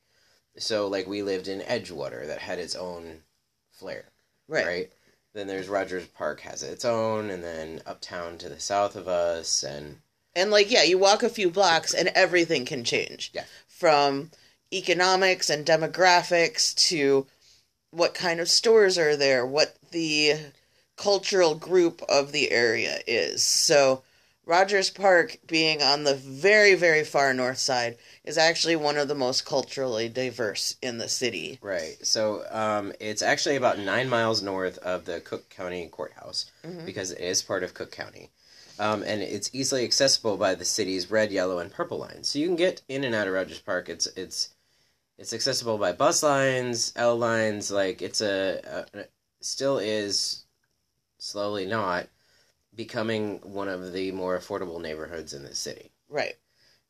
[0.58, 3.24] So, like, we lived in Edgewater that had its own
[3.72, 4.06] flair
[4.48, 4.66] right.
[4.66, 4.92] right?
[5.36, 9.64] Then there's Rogers Park has its own, and then uptown to the south of us,
[9.64, 9.98] and
[10.34, 13.32] And like, yeah, you walk a few blocks and everything can change.
[13.34, 13.44] Yeah.
[13.68, 14.32] From
[14.72, 17.28] economics and demographics to
[17.92, 20.38] what kind of stores are there, what the
[20.96, 23.44] cultural group of the area is.
[23.44, 24.04] So,
[24.46, 29.16] Rogers Park, being on the very, very far north side, is actually one of the
[29.16, 31.58] most culturally diverse in the city.
[31.62, 31.98] right.
[32.04, 36.86] So um, it's actually about nine miles north of the Cook County Courthouse Mhm.
[36.86, 38.32] because it is part of Cook County,
[38.78, 42.30] um, and it's easily accessible by the city's red, yellow, and purple lines.
[42.30, 43.90] So you can get in and out of Rogers Park.
[43.90, 44.50] It's it's
[45.18, 47.72] it's accessible by bus lines, L lines.
[47.72, 49.06] Like it's a, a
[49.42, 50.46] still is
[51.18, 52.08] slowly not
[52.76, 55.92] becoming one of the more affordable neighborhoods in the city.
[56.10, 56.36] Right.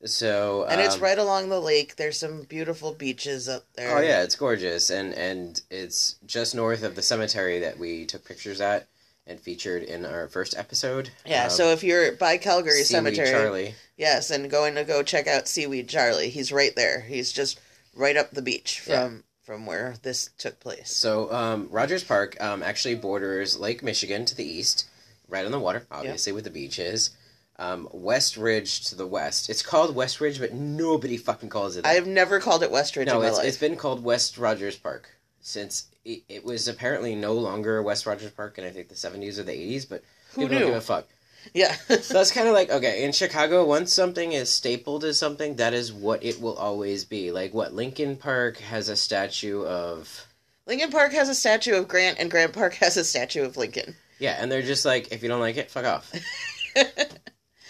[0.03, 1.95] So And it's um, right along the lake.
[1.95, 3.97] There's some beautiful beaches up there.
[3.97, 8.25] Oh yeah, it's gorgeous, and and it's just north of the cemetery that we took
[8.25, 8.87] pictures at
[9.25, 11.09] and featured in our first episode.
[11.25, 13.75] Yeah, of so if you're by Calvary Seaweed Cemetery, Charlie.
[13.97, 17.01] yes, and going to go check out Seaweed Charlie, he's right there.
[17.01, 17.59] He's just
[17.95, 19.11] right up the beach from Yeah.
[19.41, 20.91] from where this took place.
[20.93, 24.87] So um, Rogers Park um, actually borders Lake Michigan to the east,
[25.27, 27.11] right on the water, obviously with the beaches.
[27.57, 29.49] Um, West Ridge to the west.
[29.49, 31.83] It's called West Ridge, but nobody fucking calls it.
[31.83, 31.89] That.
[31.89, 33.47] I've never called it Westridge no, in my it's, life.
[33.47, 35.09] it's been called West Rogers Park
[35.45, 39.39] since it, it was apparently no longer West Rogers Park in I think the seventies
[39.39, 40.65] or the eighties, but Who people don't knew?
[40.67, 41.07] give a fuck.
[41.53, 41.75] Yeah.
[42.01, 43.63] So that's kind of like okay in Chicago.
[43.65, 47.31] Once something is stapled as something, that is what it will always be.
[47.31, 50.27] Like what Lincoln Park has a statue of.
[50.65, 53.95] Lincoln Park has a statue of Grant, and Grant Park has a statue of Lincoln.
[54.19, 56.11] Yeah, and they're just like, if you don't like it, fuck off.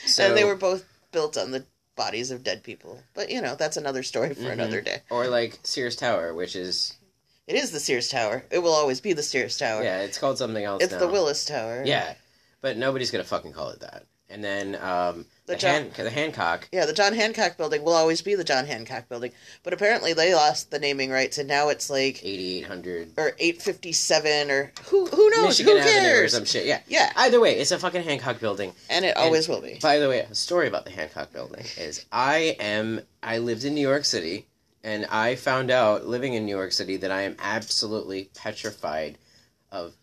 [0.05, 2.99] so, and they were both built on the bodies of dead people.
[3.13, 4.51] But, you know, that's another story for Mhm.
[4.53, 5.01] another day.
[5.09, 6.93] or like Sears Tower, which is
[7.47, 8.43] It is the Sears Tower.
[8.51, 9.83] It will always be the Sears Tower.
[9.83, 10.83] yeah, it's called something else.
[10.83, 10.99] it's now.
[10.99, 11.83] the Willis Tower.
[11.85, 12.15] Yeah,
[12.61, 14.05] but nobody's gonna fucking call it that.
[14.29, 16.67] And then um, The the, John- Han- the Hancock.
[16.71, 19.31] Yeah, the John Hancock building will always be the John Hancock building.
[19.61, 23.33] But apparently they lost the naming rights and now it's like Eighty eight hundred or
[23.37, 25.59] 857 or who who knows?
[25.59, 26.65] Michigan who Avenue or some shit.
[26.65, 26.79] Yeah.
[26.87, 28.73] Yeah, Either way, it's a fucking Hancock building.
[28.89, 29.77] and it always will be.
[29.81, 33.75] By the way, a story about the Hancock building is I am I lived in
[33.75, 34.47] New York City
[34.83, 39.17] and I found out living in New York City that I am absolutely petrified
[39.71, 39.93] of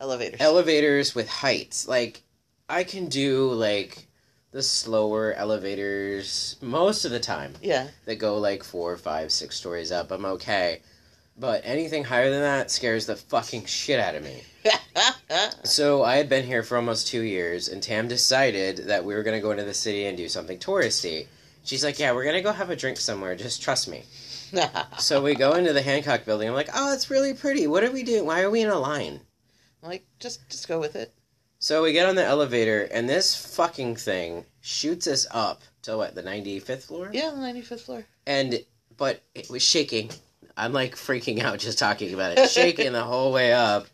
[0.00, 0.40] Elevators.
[0.40, 1.86] elevators with heights.
[1.88, 2.22] Like
[2.68, 4.08] I can do like
[4.52, 7.88] the slower elevators most of the time yeah.
[8.04, 10.10] that go like four, five, six stories up.
[10.10, 10.80] I'm okay.
[11.38, 14.42] But anything higher than that scares the fucking shit out of me.
[15.64, 19.22] So I had been here for almost two years, and Tam decided that we were
[19.22, 21.26] going to go into the city and do something touristy.
[21.64, 23.34] She's like, "Yeah, we're going to go have a drink somewhere.
[23.34, 24.04] Just trust me."
[24.98, 26.46] So we go into the Hancock Building.
[26.46, 27.66] I'm like, "Oh, it's really pretty.
[27.66, 28.26] What are we doing?
[28.26, 29.20] Why are we in a line?"
[29.82, 31.14] I'm like just just go with it.
[31.62, 36.16] So we get on the elevator, and this fucking thing shoots us up to what
[36.16, 37.08] the 95th floor.
[37.12, 38.04] Yeah, the 95th floor.
[38.26, 38.64] and
[38.96, 40.10] but it was shaking.
[40.56, 43.86] I'm like freaking out just talking about it, shaking the whole way up.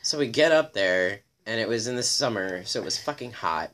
[0.00, 3.32] So we get up there, and it was in the summer, so it was fucking
[3.32, 3.72] hot.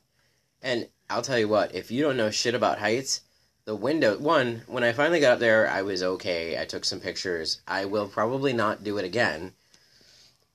[0.60, 3.20] And I'll tell you what, if you don't know shit about heights,
[3.66, 6.60] the window one when I finally got up there, I was okay.
[6.60, 7.60] I took some pictures.
[7.68, 9.52] I will probably not do it again.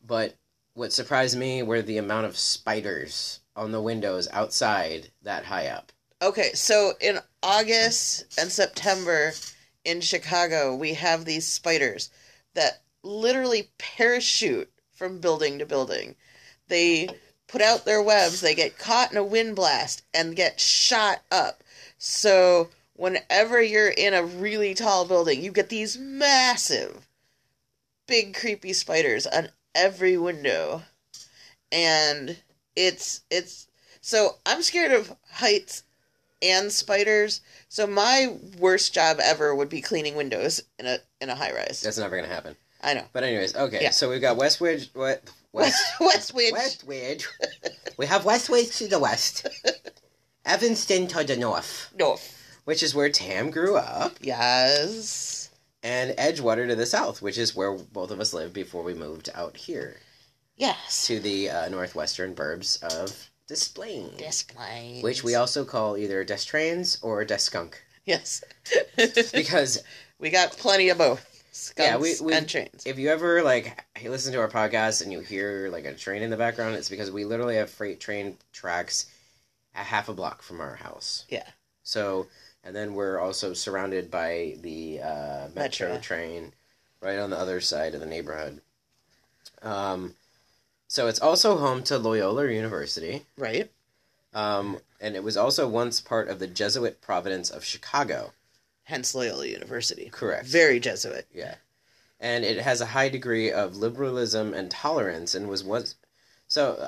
[0.05, 0.35] But
[0.77, 5.91] what surprised me were the amount of spiders on the windows outside that high up.
[6.21, 9.33] Okay, so in August and September
[9.85, 12.11] in Chicago, we have these spiders
[12.53, 16.15] that literally parachute from building to building.
[16.67, 17.09] They
[17.47, 21.63] put out their webs, they get caught in a wind blast and get shot up.
[21.97, 27.07] So whenever you're in a really tall building, you get these massive,
[28.05, 30.81] big, creepy spiders on every window.
[31.71, 32.37] And
[32.75, 33.67] it's, it's,
[34.01, 35.83] so I'm scared of heights
[36.41, 37.41] and spiders.
[37.69, 41.81] So my worst job ever would be cleaning windows in a in a high rise.
[41.81, 42.55] That's never gonna happen.
[42.81, 43.03] I know.
[43.11, 43.79] But anyways, okay.
[43.81, 43.89] Yeah.
[43.89, 46.51] So we've got Westwidge, what West Westwidge.
[46.51, 47.25] Westwidge.
[47.97, 49.47] we have Westwidge to the west,
[50.45, 52.61] Evanston to the north, North.
[52.65, 55.36] which is where Tam grew up, Yes.
[55.83, 59.29] And Edgewater to the south, which is where both of us lived before we moved
[59.35, 59.97] out here
[60.55, 61.05] Yes.
[61.07, 65.03] to the uh, northwestern burbs of Des Plaines, Displays.
[65.03, 68.43] which we also call either Des Trains or Des Skunk, Yes.
[69.33, 69.83] because
[70.19, 71.25] we got plenty of both.
[71.51, 72.83] Skunks Yeah, we- we- and trains.
[72.85, 76.21] if you ever like you listen to our podcast and you hear like a train
[76.21, 79.07] in the background, it's because we literally have freight train tracks
[79.73, 81.25] a half a block from our house.
[81.29, 81.47] Yeah.
[81.83, 82.27] So,
[82.63, 85.99] and then we're also surrounded by the uh, metro, Metro.
[86.01, 86.53] train
[87.01, 88.61] right on the other side of the neighborhood.
[89.61, 90.15] Um,
[90.87, 93.69] so it's also home to Loyola University, Right.
[94.33, 98.31] um, and it was also once part of the Jesuit province of Chicago.
[98.83, 100.09] Hence Loyola University.
[100.11, 100.45] Correct.
[100.45, 101.27] Very Jesuit.
[101.33, 101.55] Yeah.
[102.19, 105.95] And it has a high degree of liberalism and tolerance and was was
[106.47, 106.87] so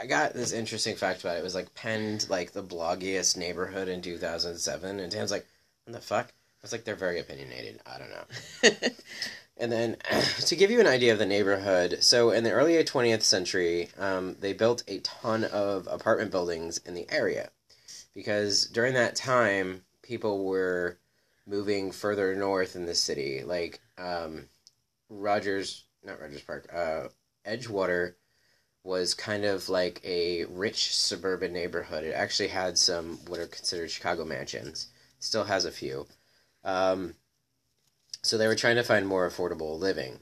[0.00, 1.40] I- got this interesting fact about it.
[1.40, 5.46] It was like penned like the bloggiest neighborhood in 2007 and Dan's like,
[5.84, 7.80] "What the fuck?" I was like, "They're very opinionated.
[7.86, 8.88] I don't know."
[9.56, 9.96] and then
[10.46, 14.36] to give you an idea of the neighborhood, so in the early 20th century, um,
[14.40, 17.50] they built a ton of apartment buildings in the area
[18.14, 20.98] because during that time people were
[21.46, 24.46] moving further north in the city, like um,
[25.08, 27.08] Rogers, not Rogers Park, uh,
[27.46, 28.14] Edgewater
[28.82, 32.04] was kind of like a rich suburban neighborhood.
[32.04, 34.88] It actually had some what are considered Chicago mansions.
[35.18, 36.06] Still has a few.
[36.64, 37.14] Um,
[38.22, 40.20] so they were trying to find more affordable living.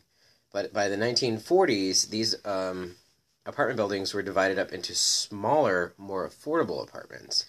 [0.53, 2.97] But by the 1940s, these um,
[3.45, 7.47] apartment buildings were divided up into smaller, more affordable apartments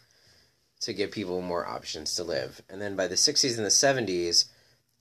[0.82, 2.62] to give people more options to live.
[2.70, 4.46] And then by the 60s and the 70s,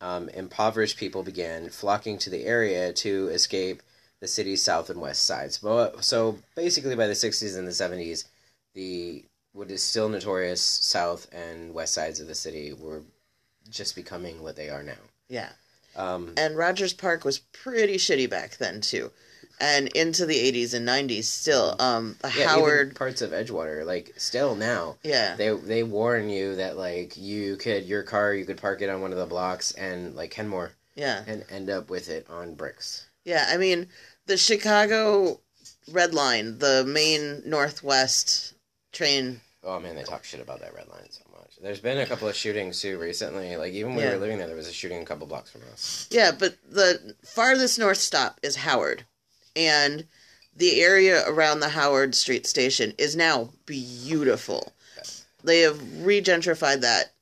[0.00, 3.82] um, impoverished people began flocking to the area to escape
[4.20, 5.58] the city's south and west sides.
[5.58, 8.24] But, so basically, by the 60s and the 70s,
[8.74, 13.02] the what is still notorious south and west sides of the city were
[13.68, 14.92] just becoming what they are now.
[15.28, 15.50] Yeah.
[15.96, 19.10] Um, And Rogers Park was pretty shitty back then too.
[19.60, 24.14] And into the 80s and 90s still um the yeah, Howard parts of Edgewater, like
[24.16, 25.34] still now, yeah.
[25.34, 29.00] they they warn you that like you could your car you could park it on
[29.00, 31.24] one of the blocks and like Kenmore yeah.
[31.26, 33.07] and end up with it on bricks.
[33.28, 33.88] Yeah, I mean,
[34.24, 35.40] the Chicago
[35.92, 38.54] Red Line, the main northwest
[38.90, 39.42] train.
[39.62, 41.50] Oh man, they talk shit about that red line so much.
[41.60, 43.54] There's been a couple of shootings too recently.
[43.58, 44.10] Like even when Yeah.
[44.12, 46.06] we were living there, there was a shooting a couple blocks from us.
[46.10, 49.04] Yeah, but the farthest north stop is Howard.
[49.54, 50.06] And
[50.56, 54.72] the area around the Howard Street station is now beautiful.
[55.44, 57.12] They have regentrified that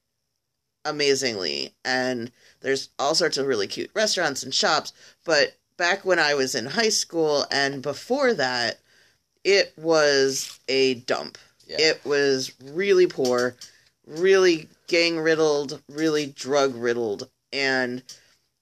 [0.84, 1.74] amazingly.
[1.84, 2.30] And
[2.60, 4.92] there's all sorts of really cute restaurants and shops.
[5.24, 8.78] But back when I was in high school and before that,
[9.44, 11.38] it was a dump.
[11.66, 11.76] Yeah.
[11.80, 13.56] It was really poor,
[14.06, 18.02] really gang riddled, really drug riddled, and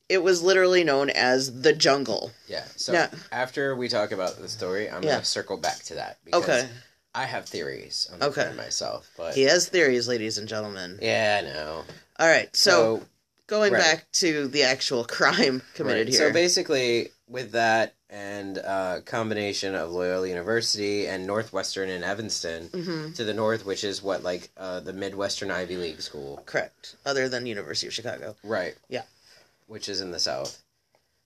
[0.09, 2.33] it was literally known as the jungle.
[2.47, 2.65] Yeah.
[2.77, 3.11] So Yeah.
[3.33, 5.13] after we talk about the story, I'm Yeah.
[5.15, 6.69] gonna circle back to that because Okay.
[7.15, 8.43] I have theories on Okay.
[8.47, 8.57] okay.
[8.57, 9.09] myself.
[9.17, 10.99] But He has theories, ladies and gentlemen.
[11.01, 11.85] yeah, I know.
[12.19, 13.07] All right, so,
[13.47, 13.81] going right.
[13.81, 16.09] back to the actual crime committed Right.
[16.09, 16.29] here.
[16.29, 23.13] So basically, with that and uh, combination of Loyola University and Northwestern in Evanston hmm
[23.13, 26.97] to the north, which is what like uh, the Midwestern Ivy League school, Correct.
[27.07, 28.35] Other than University of Chicago.
[28.43, 28.75] right?
[28.89, 29.03] Yeah.
[29.67, 30.63] Which is in the south,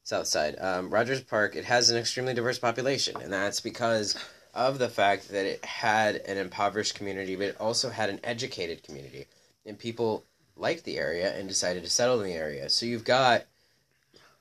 [0.05, 0.57] south side.
[0.61, 1.57] Um, Rogers Park.
[1.57, 4.17] It has an extremely diverse population, and that's because
[4.55, 8.83] of the fact that it had an impoverished community, but it also had an educated
[8.83, 9.27] community,
[9.67, 10.25] and people
[10.59, 12.69] liked the area and decided to settle in the area.
[12.69, 13.45] So you've got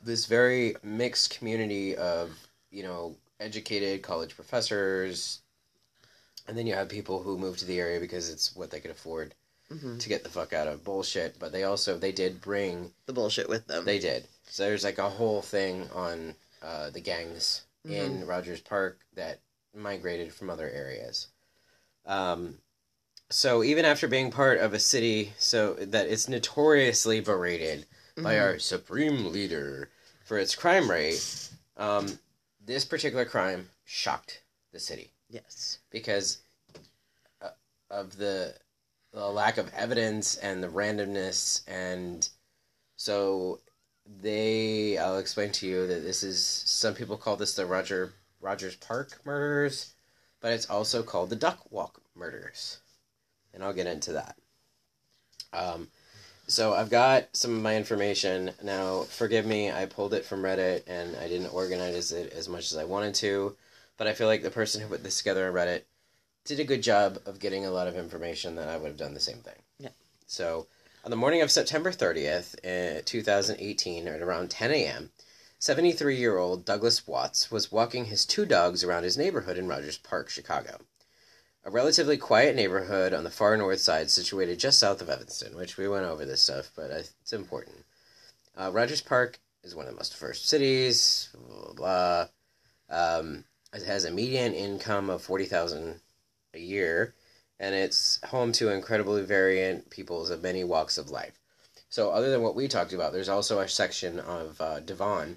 [0.03, 2.31] this very mixed community of
[2.71, 5.41] you know educated college professors
[6.47, 8.91] and then you have people who move to the area because it's what they could
[8.91, 9.33] afford
[9.69, 13.13] hmm to get the fuck out of bullshit but they also they did bring The
[13.13, 13.83] bullshit with them.
[13.85, 18.99] they did so there's like a whole thing on uh, the gangs in rogers park
[19.15, 19.39] that
[19.75, 21.27] migrated from other areas
[22.05, 22.57] um,
[23.29, 28.41] so even after being part of a city so that it's notoriously berated by Mhm.
[28.41, 29.89] our supreme leader
[30.25, 32.19] for its crime rate, um,
[32.65, 35.79] this particular crime shocked the city Yes.
[35.89, 36.37] because
[37.41, 37.49] uh,
[37.89, 38.55] of the,
[39.11, 42.29] the lack of evidence and the randomness and
[42.95, 43.59] so
[44.21, 48.75] they I'll explain to you that this is some people call this the Roger Rogers
[48.77, 49.93] Park murders,
[50.39, 52.77] but it's also called the Duck Walk murders.
[53.57, 54.37] And I'll get into that.
[55.51, 55.87] Um
[56.45, 58.51] so I've got some of my information.
[58.63, 62.71] Now, forgive me, I pulled it from Reddit and I didn't organize it as much
[62.71, 63.57] as I wanted to,
[63.97, 65.81] but I feel like the person who put this together on Reddit
[66.45, 69.13] did a good job of getting a lot of information that I would have done
[69.13, 69.61] the same thing.
[69.77, 69.89] Yeah.
[70.27, 70.67] So,
[71.03, 75.11] on the morning of September 30th, uh, 2018, at around 10 a.m.,
[75.59, 79.97] 73 year old Douglas Watts was walking his two dogs around his neighborhood in Rogers
[79.97, 80.79] Park, Chicago.
[81.67, 85.75] A relatively quiet neighborhood on the far north side, situated just south of Evanston, which
[85.75, 87.83] we went over this stuff, but it's important.
[88.55, 92.27] Uh, Rogers Park is one of the most diverse cities, blah, blah, blah.
[93.19, 93.43] Um,
[93.73, 95.99] it has a median income of 40000
[96.53, 97.13] a year,
[97.59, 101.37] and it's home to incredibly variant peoples of many walks of life.
[101.89, 105.35] So, other than what we talked about, there's also a section of uh, Devon,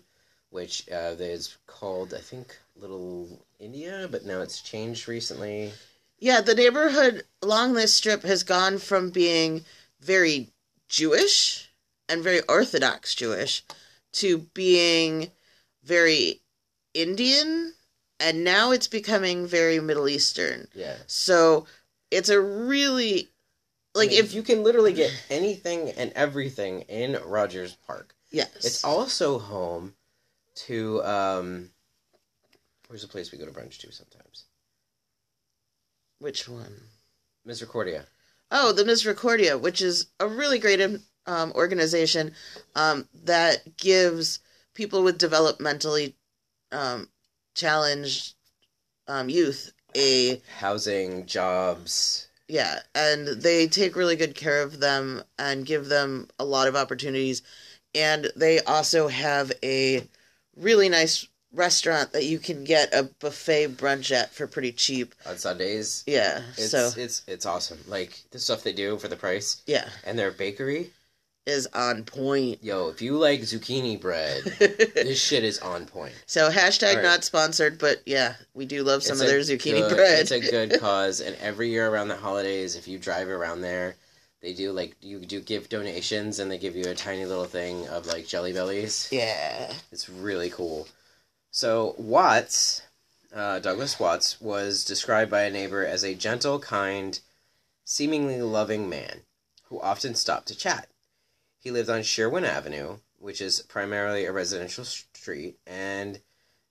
[0.51, 5.72] which uh, is called, I think, Little India, but now it's changed recently.
[6.21, 9.64] Yeah, the neighborhood along this strip has gone from being
[10.01, 10.51] very
[10.89, 11.71] Jewish
[12.09, 13.64] and very Orthodox Jewish
[14.12, 15.31] to being
[15.83, 16.43] very
[16.93, 17.75] Indian,
[18.18, 20.68] and now it's becoming very Middle Eastern.
[20.75, 20.97] Yeah.
[21.07, 21.66] So
[22.11, 23.31] it's a really
[23.95, 28.14] like I mean, if you can literally get anything and everything in Rogers Park.
[28.31, 29.95] yes, It's also home
[30.66, 31.71] to um
[32.89, 34.45] where's the place we go to brunch to sometimes?
[36.21, 36.83] Which one?
[37.45, 38.07] Misericordia.
[38.53, 40.81] Oh, the Misericordia, which is a really great
[41.27, 42.35] um, organization
[42.75, 44.41] um, that gives
[44.75, 46.14] people with developmentally
[46.73, 47.09] um,
[47.55, 48.35] challenged
[49.09, 52.29] um, youth a Housing, jobs.
[52.49, 56.77] yeah, and they take really good care of them and give them a lot of
[56.77, 57.43] opportunities.
[57.95, 60.07] And they also have a
[60.57, 65.14] really nice restaurant that you can get a buffet brunch at for pretty cheap.
[65.26, 66.05] on Sundays.
[66.07, 67.78] Yeah, It's so it's it's awesome.
[67.88, 70.90] Like the stuff they do for the price yeah, and their bakery.
[71.46, 72.62] is on point.
[72.62, 76.12] Yo, if you like zucchini bread, this shit is on point.
[76.26, 77.03] So hashtag right.
[77.03, 80.20] not sponsored, but yeah, we do love some It's of their zucchini good- bread.
[80.20, 83.96] It's a good cause, and every year around the holidays, if you drive around there,
[84.42, 87.88] they do like you do give donations, and they give you a tiny little thing
[87.88, 89.09] of like Jelly Bellies.
[89.11, 90.86] yeah, It's really cool.
[91.51, 92.82] So Watts,
[93.34, 97.18] uh, Douglas Watts, was described by a neighbor as a gentle, kind,
[97.84, 99.22] seemingly loving man
[99.64, 100.88] who often stopped to chat.
[101.59, 106.20] He lived on Sherwin Avenue, which is primarily a residential street, and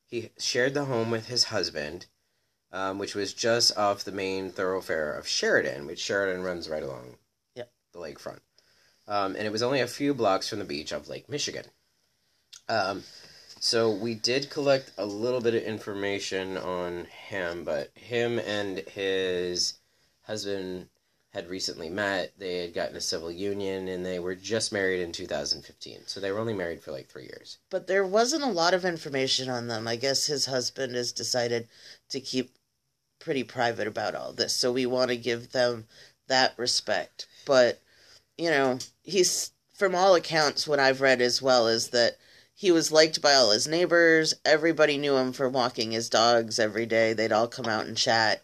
[0.06, 2.08] he shared the home with his husband,
[2.72, 7.18] um, which was just off the main thoroughfare of Sheridan, which Sheridan runs right along
[7.56, 7.72] Yep.
[7.92, 8.40] the lakefront.
[9.08, 11.66] Um, and it was only a few blocks from the beach of Lake Michigan.
[12.68, 13.04] Um,
[13.60, 19.76] so we did collect a little bit of information on him, but him and his
[20.24, 20.90] husband
[21.34, 22.34] had recently met.
[22.38, 26.08] They had gotten a civil union, and they were just married in 2015.
[26.08, 27.58] So they were only married for like three years.
[27.70, 29.88] but there wasn't a lot of information on them.
[29.88, 31.68] I guess his husband has decided
[32.10, 32.52] to keep
[33.20, 35.86] pretty private about all this, so we want to give them
[36.28, 37.28] that respect.
[37.46, 37.80] But
[38.38, 42.18] you know, he's from all accounts, what I've read as well is that
[42.60, 44.34] he was liked by all his neighbors.
[44.44, 47.14] Everybody knew him for walking his dogs every day.
[47.14, 48.44] They'd all come out and chat.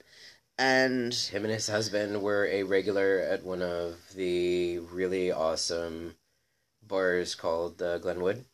[0.57, 6.16] And Him and his husband were a regular at one of the really awesome
[6.82, 8.45] bars called uh, Glenwood.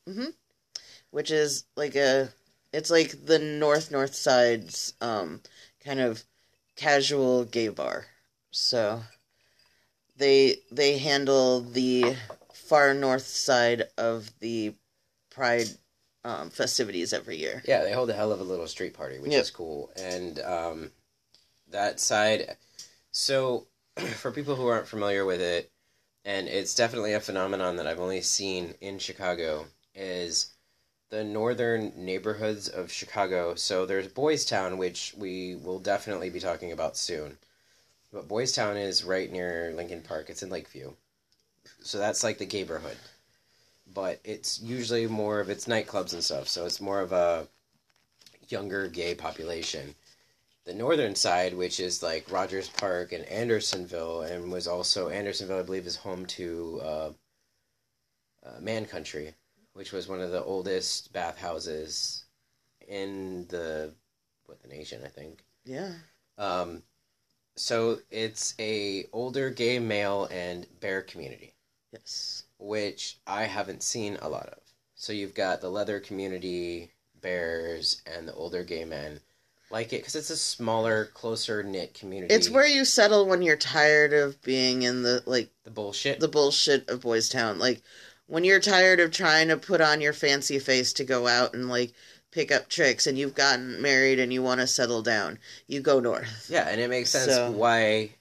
[1.12, 2.30] which is like a
[2.74, 5.42] it's like the north north side's um
[5.86, 6.24] kind of
[6.76, 8.08] casual gay bar
[8.50, 9.04] so
[10.18, 12.16] they they handle the
[12.54, 14.74] far north side of the
[15.32, 15.68] pride
[16.24, 19.32] um, festivities every year Yeah, they hold a hell of a little street party, which
[19.32, 19.44] Yep.
[19.44, 19.92] is cool.
[19.96, 20.92] And um,
[21.70, 22.58] that side,
[23.12, 23.68] so
[24.18, 25.72] for people who aren't familiar with it,
[26.26, 29.66] and it's definitely a phenomenon that I've only seen in Chicago,
[29.96, 30.54] is
[31.10, 33.56] the northern neighborhoods of Chicago.
[33.56, 37.38] So there's Boys Town, which we will definitely be talking about soon.
[38.14, 40.30] But Boys Town is right near Lincoln Park.
[40.30, 40.94] It's in Lakeview.
[41.84, 42.98] So that's like the neighborhood.
[43.94, 46.48] But it's usually more of its nightclubs and stuff.
[46.48, 47.48] So it's more of a
[48.48, 49.96] younger gay population.
[50.66, 55.64] The northern side, which is like Rogers Park and Andersonville, and was also Andersonville, I
[55.64, 57.12] believe, is home to uh,
[58.46, 59.34] uh, Man Country,
[59.74, 62.26] which was one of the oldest bathhouses
[62.88, 63.94] in the
[64.46, 65.44] what the nation, I think.
[65.66, 65.94] yeah
[66.38, 66.84] Um,
[67.56, 71.54] so it's a older gay male and bear community
[71.92, 74.60] yes which I haven't seen a lot of.
[74.96, 76.92] So you've got the leather community,
[77.22, 79.20] bears, and the older gay men
[79.72, 82.34] like it because it's a smaller, closer knit community.
[82.34, 86.20] it's where you settle when you're tired of being in the like the bullshit.
[86.20, 87.58] the bullshit of Boys Town.
[87.58, 87.82] Like
[88.28, 91.70] when you're tired of trying to put on your fancy face to go out and
[91.70, 91.94] like
[92.32, 96.00] pick up tricks and you've gotten married and you want to settle down, you go
[96.00, 96.48] north.
[96.50, 98.12] yeah, and it makes sense So- why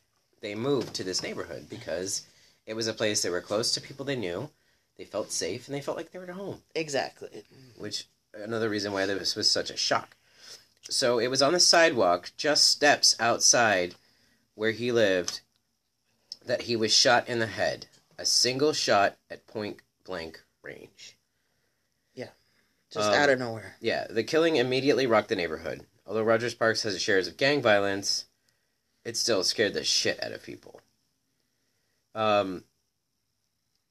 [0.40, 2.22] they moved to this neighborhood because
[2.70, 4.48] it was a place they were close to people they knew.
[4.96, 6.62] They felt safe and they felt like they were at home.
[6.72, 7.42] Exactly.
[7.76, 10.16] which another reason why this was such a shock.
[10.82, 13.96] So it was on the sidewalk, just steps outside
[14.54, 15.40] where he lived,
[16.46, 17.86] that he was shot in the head.
[18.16, 21.16] A single shot at point blank range.
[22.14, 22.28] Yeah.
[22.92, 23.74] Just Um, out of nowhere.
[23.80, 25.86] Yeah, the killing immediately rocked the neighborhood.
[26.06, 28.26] Although Rogers Parks has a shares of gang violence,
[29.04, 30.79] it still scared the shit out of people.
[32.20, 32.64] Um,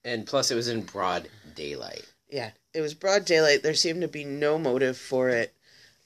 [0.03, 2.05] and plus, it was in broad daylight.
[2.29, 2.51] Yeah.
[2.73, 3.63] It was broad daylight.
[3.63, 5.53] There seemed to be no motive for it.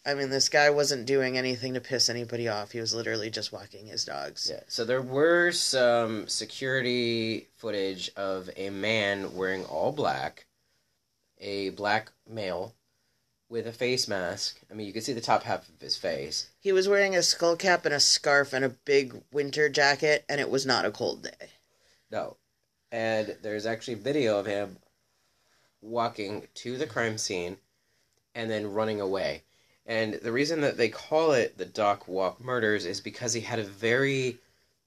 [0.05, 2.71] I mean, this guy wasn't doing anything to piss anybody off.
[2.71, 4.49] He was literally just walking his dogs.
[4.49, 4.61] Yeah.
[4.67, 10.45] So there were some security footage of a man wearing all black,
[11.39, 12.73] a black male
[13.49, 14.59] with a face mask.
[14.71, 16.49] I mean, you could see the top half of his face.
[16.59, 20.41] He was wearing a skull cap and a scarf and a big winter jacket, and
[20.41, 21.49] it was not a cold day.
[22.13, 22.37] No.
[22.91, 24.77] And there's actually video of him
[25.81, 27.57] walking to the crime scene
[28.35, 29.41] and then running away.
[29.87, 33.57] And the reason that they call it the Duck Walk Murders is because he had
[33.57, 34.37] a very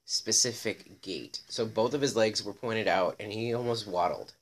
[0.04, 1.40] specific gait.
[1.48, 4.32] So both of his legs were pointed out and he almost waddled.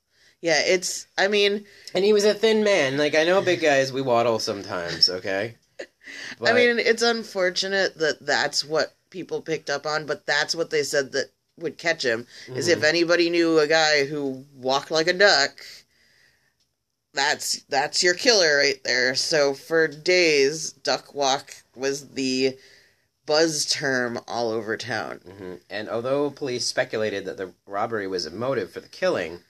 [0.43, 1.07] Yeah, it's.
[1.17, 1.65] I mean,
[1.95, 2.99] And he was a thin man.
[2.99, 5.57] Like I know big guys we waddle sometimes, okay?
[6.39, 10.69] But, I mean, it's unfortunate that that's what people picked up on, but that's what
[10.69, 12.27] they said that would catch him.
[12.49, 12.79] Is Mm-hmm.
[12.79, 15.53] if anybody knew a guy who walked like a duck,
[17.13, 19.15] that's that's your killer right there.
[19.15, 22.59] So for days, duck walk was the
[23.27, 25.21] buzz term all over town.
[25.27, 25.61] Mhm.
[25.71, 29.41] And although police speculated that the robbery was a motive for the killing,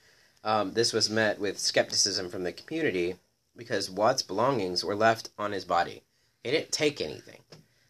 [0.45, 3.17] um, this was met with skepticism from the community
[3.57, 6.03] because Watt's belongings were left on his body.
[6.45, 7.41] He didn't take anything.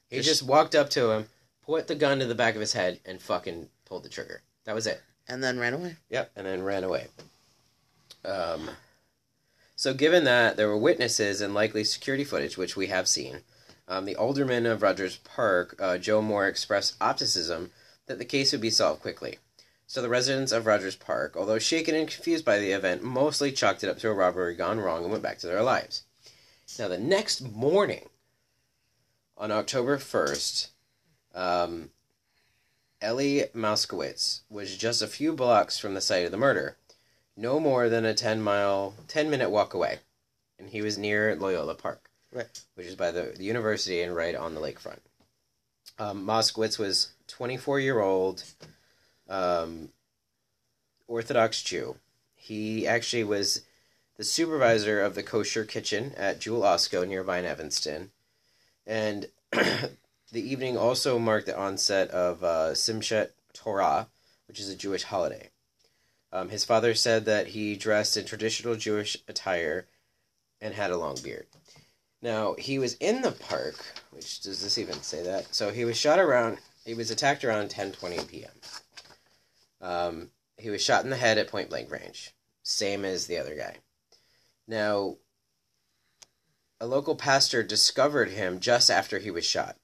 [0.08, 1.28] He Just- just walked up to him,
[1.66, 4.42] put the gun to the back of his head, and fucking pulled the trigger.
[4.64, 5.00] That was it.
[5.28, 5.94] And then ran away.
[6.10, 7.06] Yep, and then ran away.
[8.24, 8.70] Um,
[9.76, 13.42] so, given that there were witnesses and likely security footage, which we have seen,
[13.86, 17.70] um, the alderman of Rogers Park, uh, Joe Moore, expressed optimism
[18.06, 19.38] that the case would be solved quickly.
[19.86, 23.84] So, the residents of Rogers Park, although shaken and confused by the event, mostly chalked
[23.84, 26.02] it up to a robbery gone wrong and went back to their lives.
[26.80, 28.08] Now, the next morning,
[29.38, 30.70] on October 1st,
[31.32, 31.90] um,
[33.04, 36.78] Ellie Moskowitz was just a few blocks from the site of the murder,
[37.36, 39.98] no more than a 10 mile, 10 minute walk away.
[40.58, 42.58] And he was near Loyola Park, Right.
[42.74, 45.00] which is by the, the university and right on the lakefront.
[45.98, 48.42] Um, Moskowitz was 24 year old
[49.28, 49.90] um,
[51.06, 51.96] Orthodox Jew.
[52.34, 53.62] He actually was
[54.16, 58.12] the supervisor of the kosher kitchen at Jewel Osco nearby in Evanston.
[58.86, 59.26] And
[60.32, 64.08] the evening also marked the onset of uh, Simchat Torah,
[64.48, 65.50] which is a Jewish holiday.
[66.32, 69.86] Um, his father said that he dressed in traditional Jewish attire
[70.60, 71.46] and had a long beard.
[72.20, 73.76] Now, he was in the park,
[74.10, 75.54] which does this even say that?
[75.54, 78.50] So he was shot around, he was attacked around 10.20 p.m.
[79.80, 83.54] Um, he was shot in the head at point blank range, same as the other
[83.54, 83.76] guy.
[84.66, 85.16] Now,
[86.80, 89.76] a local pastor discovered him just after he was shot.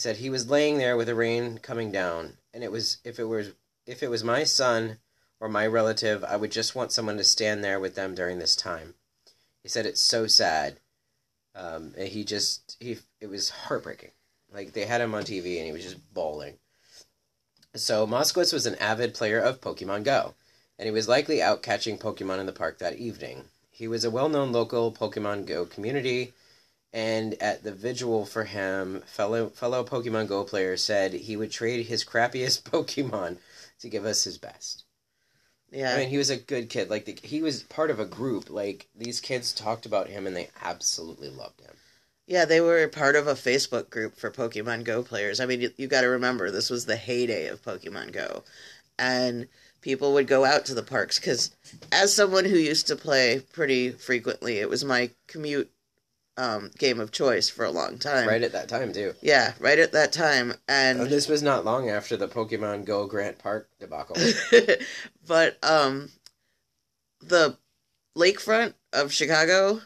[0.00, 3.18] He said he was laying there with the rain coming down, and it was if
[3.18, 3.52] it was
[3.84, 4.98] if it was my son
[5.38, 8.56] or my relative, I would just want someone to stand there with them during this
[8.56, 8.94] time.
[9.62, 10.80] He said it's so sad.
[11.54, 14.12] Um, and he just he it was heartbreaking.
[14.50, 16.56] Like they had him on TV and he was just bawling.
[17.74, 20.32] So Moskowitz was an avid player of Pokemon Go,
[20.78, 23.50] and he was likely out catching Pokemon in the park that evening.
[23.70, 26.32] He was a well-known local Pokemon Go community,
[26.92, 31.86] and at the vigil for him, fellow fellow Pokemon Go players said he would trade
[31.86, 33.38] his crappiest Pokemon
[33.80, 34.84] to give us his best.
[35.70, 35.94] Yeah.
[35.94, 36.90] I mean, he was a good kid.
[36.90, 38.50] Like the, he was part of a group.
[38.50, 41.74] Like these kids talked about him, and they absolutely loved him.
[42.26, 45.40] Yeah, they were part of a Facebook group for Pokemon Go players.
[45.40, 48.44] I mean, you, you got to remember, this was the heyday of Pokemon Go.
[48.98, 49.48] And
[49.80, 51.50] people would go out to the parks because,
[51.90, 55.72] as someone who used to play pretty frequently, it was my commute
[56.40, 58.26] um, game of choice for a long time.
[58.26, 59.14] Right at that time too.
[59.20, 60.54] Yeah, right at that time.
[60.66, 64.16] And And this was not long after the Pokemon Go Grant Park debacle.
[65.26, 66.08] but um
[67.20, 67.58] the
[68.16, 69.82] lakefront of Chicago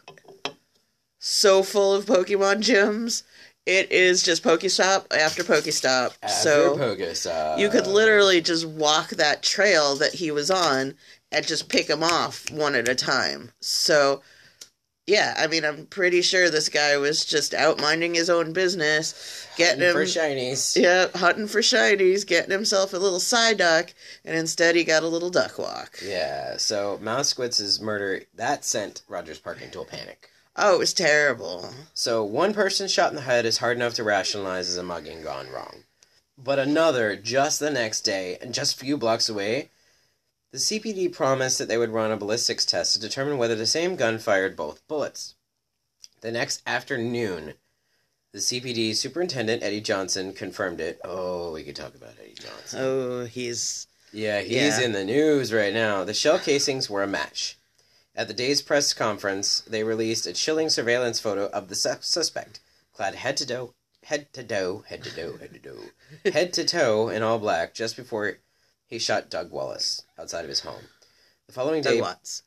[1.18, 3.24] so full of Pokemon gyms.
[3.66, 6.12] It is just Pokestop after Pokestop.
[6.28, 7.58] so Pokestop.
[7.58, 10.94] you could literally just walk that trail that he was on
[11.32, 13.50] and just pick them off one at a time.
[13.60, 14.20] So
[15.06, 19.46] yeah, I mean, I'm pretty sure this guy was just out minding his own business,
[19.56, 20.80] getting him for shinies.
[20.80, 23.92] yeah, hunting for shinies, getting himself a little side duck,
[24.24, 25.98] and instead he got a little duck walk.
[26.02, 30.30] Yeah, so Moskowitz's murder that sent Rogers Park into a panic.
[30.56, 31.68] Oh, it was terrible.
[31.94, 35.22] So one person shot in the head is hard enough to rationalize as a mugging
[35.22, 35.84] gone wrong.
[36.38, 39.70] But another just the next day and just a few blocks away,
[40.54, 43.96] the CPD promised that they would run a ballistics test to determine whether the same
[43.96, 45.34] gun fired both bullets.
[46.20, 47.54] The next afternoon,
[48.30, 51.00] the CPD superintendent Eddie Johnson confirmed it.
[51.02, 52.78] Oh, we could talk about Eddie Johnson.
[52.80, 54.82] Oh, he's Yeah, he's Yeah.
[54.82, 56.04] in the news right now.
[56.04, 57.58] The shell casings were a match.
[58.14, 62.60] At the day's press conference, they released a chilling surveillance photo of the sus- suspect,
[62.92, 63.74] clad head to toe,
[64.04, 65.80] head to toe, head to toe, head to toe,
[66.30, 68.38] head to toe in all black, just before
[68.86, 70.88] he shot Doug Wallace outside of his home.
[71.46, 72.42] The following Doug day, Watts.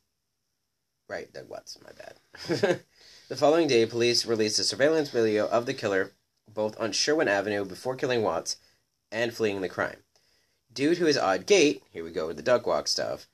[1.09, 2.81] Right, Doug Watts, my bad.
[3.29, 6.11] the following day, police released a surveillance video of the killer,
[6.53, 8.57] both on Sherwin Avenue before killing Watts
[9.11, 10.03] and fleeing the crime.
[10.73, 13.27] Due to his odd gait, here we go with the duck walk stuff.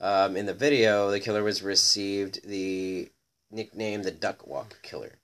[0.00, 3.10] Um, in the video, the killer was received the
[3.50, 5.18] nickname the Duck Walk Killer.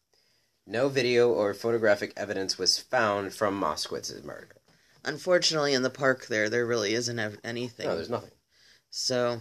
[0.66, 4.61] No video or photographic evidence was found from Moskowitz's murder.
[5.04, 7.86] Unfortunately, in the park there, there really isn't ev- anything.
[7.86, 8.30] No, there's nothing.
[8.90, 9.40] so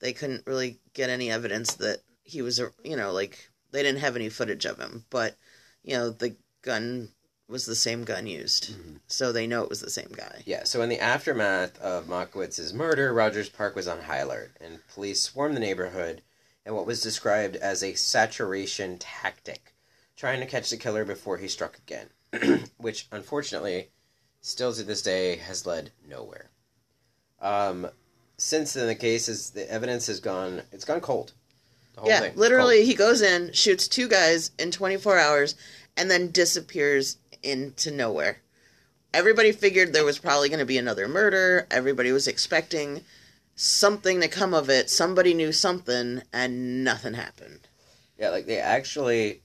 [0.00, 4.00] they couldn't really get any evidence that he was, a you know, like they didn't
[4.00, 5.04] have any footage of him.
[5.10, 5.36] But
[5.84, 7.08] you know, the gun
[7.48, 8.72] was the same gun used.
[8.72, 8.96] Mm-hmm.
[9.06, 10.42] So they know it was the same guy.
[10.46, 14.78] Yeah, so in the aftermath of Moskowitz's murder, Rogers Park was on high alert, and
[14.88, 16.22] police swarmed the neighborhood
[16.64, 19.74] in what was described as a saturation tactic,
[20.16, 22.08] trying to catch the killer before he struck again,
[22.78, 23.90] which unfortunately,
[24.42, 26.50] still to this day, has led nowhere.
[27.40, 27.88] Um,
[28.36, 31.32] since then, the case is the evidence has gone it's gone cold.
[31.94, 32.86] The whole Yeah, thing, literally, cold.
[32.88, 35.54] he goes in, shoots two guys in 24 hours,
[35.96, 38.42] and then disappears into nowhere.
[39.14, 41.66] Everybody figured there was probably going to be another murder.
[41.70, 43.04] Everybody was expecting
[43.56, 44.90] something to come of it.
[44.90, 47.68] Somebody knew something, and nothing happened.
[48.18, 49.41] Yeah, like they actually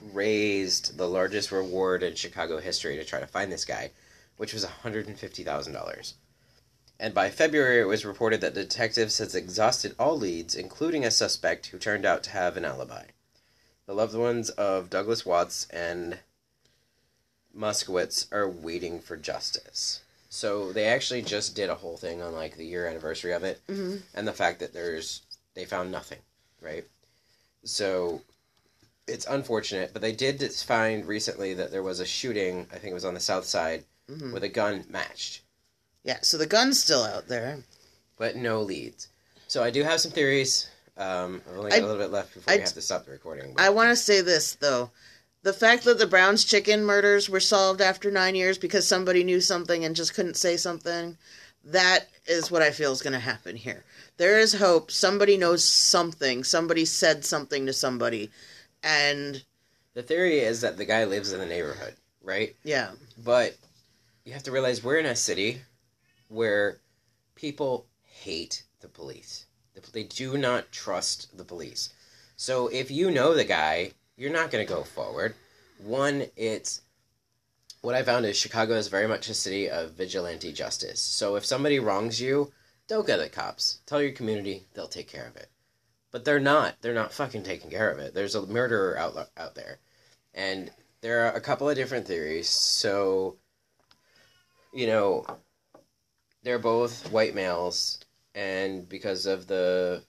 [0.00, 3.90] raised the largest reward in Chicago history to try to find this guy,
[4.36, 6.12] which was $150,000.
[7.00, 11.66] And by February, it was reported that detectives had exhausted all leads, including a suspect
[11.66, 13.04] who turned out to have an alibi.
[13.86, 16.18] The loved ones of Douglas Watts and
[17.56, 20.02] Moskowitz are waiting for justice.
[20.28, 23.60] So they actually just did a whole thing on like the year anniversary of it,
[23.66, 25.22] hmm and the fact that there's
[25.54, 26.18] they found nothing,
[26.60, 26.84] right?
[27.64, 28.22] So
[29.08, 32.66] it's unfortunate, but they did find recently that there was a shooting.
[32.72, 35.42] I think it was on the south side hmm with a gun matched,
[36.04, 37.58] Yeah, so the gun's still out there.
[38.16, 39.08] but no leads.
[39.48, 40.68] So I do have some theories.
[40.96, 43.04] Um, I've only got I- a little bit left before I- we have to stop
[43.04, 43.54] the recording.
[43.54, 44.90] but- I want to say this, though.
[45.42, 49.40] The fact that the Browns chicken murders were solved after nine years because somebody knew
[49.40, 51.16] something and just couldn't say something,
[51.64, 53.84] that is what I feel is going to happen here.
[54.16, 54.90] There is hope.
[54.90, 56.42] Somebody knows something.
[56.44, 58.30] Somebody said something to somebody.
[58.82, 59.42] And,
[59.94, 62.54] the theory is that the guy lives in the neighborhood, right?
[62.62, 62.90] yeah.
[63.24, 63.56] But
[64.24, 65.62] you have to realize we're in a city
[66.28, 66.78] where
[67.34, 69.46] people hate the police.
[69.92, 71.92] They do not trust the police.
[72.36, 75.34] So if you know the guy, you're not going to go forward.
[75.78, 76.82] One, it's
[77.80, 81.00] what I found is Chicago is very much a city of vigilante justice.
[81.00, 82.52] So if somebody wrongs you,
[82.88, 83.78] don't go to the cops.
[83.86, 85.48] Tell your community, they'll take care of it.
[86.10, 86.76] But they're not.
[86.80, 88.14] They're not fucking taking care of it.
[88.14, 89.78] There's a murderer out out there.
[90.34, 92.48] And there are a couple of different theories.
[92.48, 93.36] So
[94.72, 95.24] you know,
[96.42, 97.98] they're both white males,
[98.34, 100.04] and because of the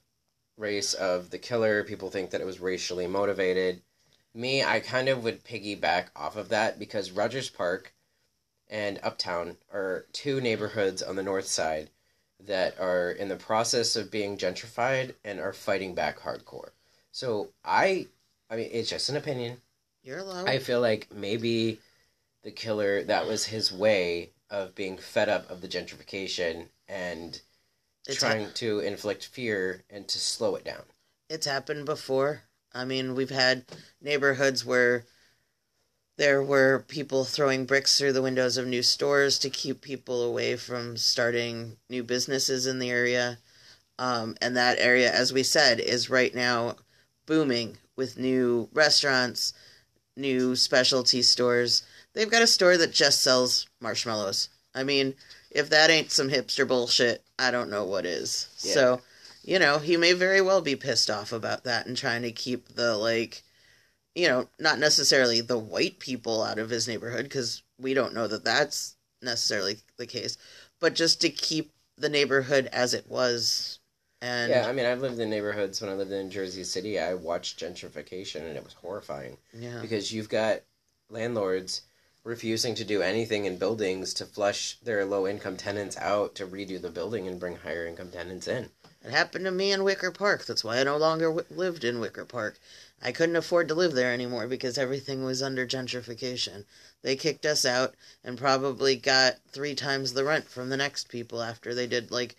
[0.56, 3.82] race of the killer, people think that it was racially motivated.
[4.34, 7.94] Me, I kind of would piggyback off of that because Rogers Park
[8.68, 11.90] and Uptown are two neighborhoods on the north side
[12.46, 16.70] that are in the process of being gentrified and are fighting back hardcore.
[17.12, 18.06] So I,
[18.48, 19.58] I mean, it's just an opinion.
[20.02, 20.48] You're allowed.
[20.48, 21.78] I feel like maybe
[22.42, 27.40] the killer that was his way of being fed up of the gentrification and
[28.08, 30.82] It's trying to inflict fear and to slow it down.
[31.28, 32.42] it's happened before.
[32.72, 33.64] I mean, we've had
[34.00, 35.04] neighborhoods where
[36.20, 40.54] there were people throwing bricks through the windows of new stores to keep people away
[40.54, 43.38] from starting new businesses in the area.
[43.98, 46.76] Um, and that area, as we said, is right now
[47.24, 49.54] booming with new restaurants,
[50.14, 51.84] new specialty stores.
[52.12, 54.50] They've got a store that just sells marshmallows.
[54.74, 55.14] I mean,
[55.50, 58.50] if that ain't some hipster bullshit, I don't know what is.
[58.58, 58.74] Yeah.
[58.74, 59.00] So,
[59.42, 62.68] you know, he may very well be pissed off about that and trying to keep
[62.74, 63.42] the, like,
[64.14, 68.26] you know, not necessarily the white people out of his neighborhood, because we don't know
[68.26, 70.36] that that's necessarily the case,
[70.80, 73.78] but just to keep the neighborhood as it was.
[74.22, 76.98] And yeah, I mean, I've lived in neighborhoods when I lived in Jersey City.
[76.98, 79.80] I watched gentrification and it was horrifying yeah.
[79.80, 80.60] because you've got
[81.08, 81.82] landlords
[82.22, 86.80] refusing to do anything in buildings to flush their low income tenants out to redo
[86.80, 88.68] the building and bring higher income tenants in.
[89.02, 90.44] It happened to me in Wicker Park.
[90.44, 92.58] That's why I no longer w- lived in Wicker Park.
[93.02, 96.64] I couldn't afford to live there anymore because everything was under gentrification.
[97.02, 101.42] They kicked us out and probably got three times the rent from the next people
[101.42, 102.36] after they did like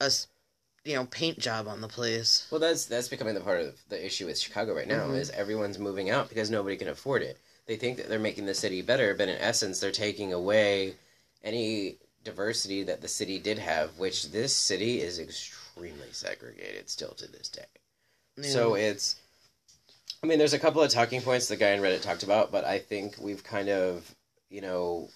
[0.00, 0.10] a
[0.84, 2.46] you know paint job on the place.
[2.50, 5.16] Well, that's that's becoming the part of the issue with Chicago right now Mhm.
[5.16, 7.38] is everyone's moving out because nobody can afford it.
[7.66, 10.96] They think that they're making the city better, but in essence, they're taking away
[11.44, 17.30] any diversity that the city did have, which this city is extremely segregated still to
[17.30, 17.66] this day.
[18.42, 19.16] So it's,
[20.22, 22.64] I mean, there's a couple of talking points the guy in Reddit talked about, but
[22.64, 24.14] I think we've kind of,
[24.50, 25.08] you know,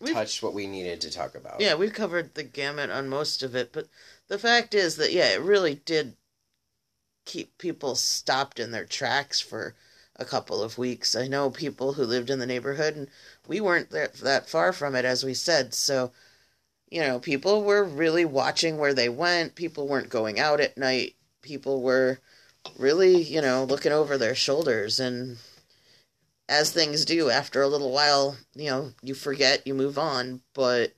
[0.00, 1.60] We've- touched what we needed to talk about.
[1.60, 3.88] Yeah, we've covered the gamut on most of it, but
[4.28, 6.16] the fact is that yeah, it really did
[7.24, 9.74] keep people stopped in their tracks for
[10.16, 11.16] a couple of weeks.
[11.16, 13.08] I know people who lived in the neighborhood, and
[13.46, 15.72] we weren't that that far from it, as we said.
[15.72, 16.12] So,
[16.90, 19.54] you know, people were really watching where they went.
[19.54, 21.16] People weren't going out at night.
[21.40, 22.20] People were
[22.78, 25.00] really, you know, looking over their shoulders.
[25.00, 25.38] And
[26.48, 30.40] as things do, after a little while, you know, you forget, you move on.
[30.54, 30.92] But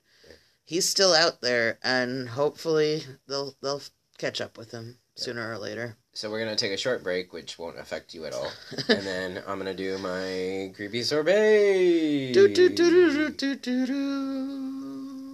[0.67, 3.83] he's still out there, and hopefully they'll they'll
[4.19, 5.97] catch up with him sooner or later.
[6.12, 8.51] So we're gonna take a short break, which won't affect you at all,
[8.89, 12.33] and then I'm gonna do my creepy sorbet.
[12.33, 15.33] Do, do, do, do, do, do, do.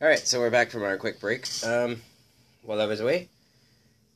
[0.00, 1.46] All right, so we're back from our quick break.
[1.64, 2.02] Um,
[2.62, 3.28] while I was away,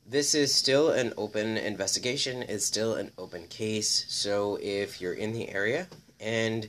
[0.09, 2.43] this is still an open investigation.
[2.43, 4.05] It's still an open case.
[4.09, 5.87] So if you're in the area
[6.19, 6.67] and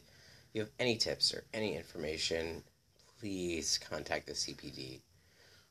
[0.52, 2.62] you have any tips or any information,
[3.18, 5.00] please contact the CPD.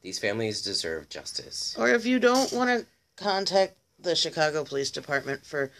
[0.01, 1.75] These families deserve justice.
[1.77, 2.85] Or if you don't want to
[3.23, 5.71] contact the Chicago Police Department for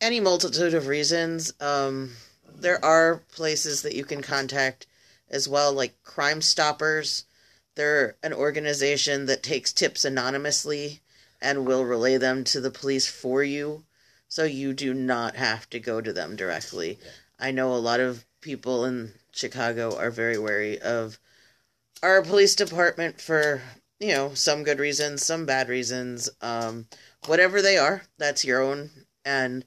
[0.00, 2.12] any multitude of reasons, um,
[2.56, 4.86] there are places that you can contact
[5.28, 7.24] as well, like Crime Stoppers.
[7.76, 11.00] They're an organization that takes tips anonymously
[11.40, 13.84] and will relay them to the police for you.
[14.28, 16.98] So you do not have to go to them directly.
[17.38, 21.18] I know a lot of people in Chicago are very wary of
[22.02, 23.62] our police department for
[23.98, 26.86] you know some good reasons some bad reasons um
[27.26, 28.90] whatever they are that's your own
[29.24, 29.64] and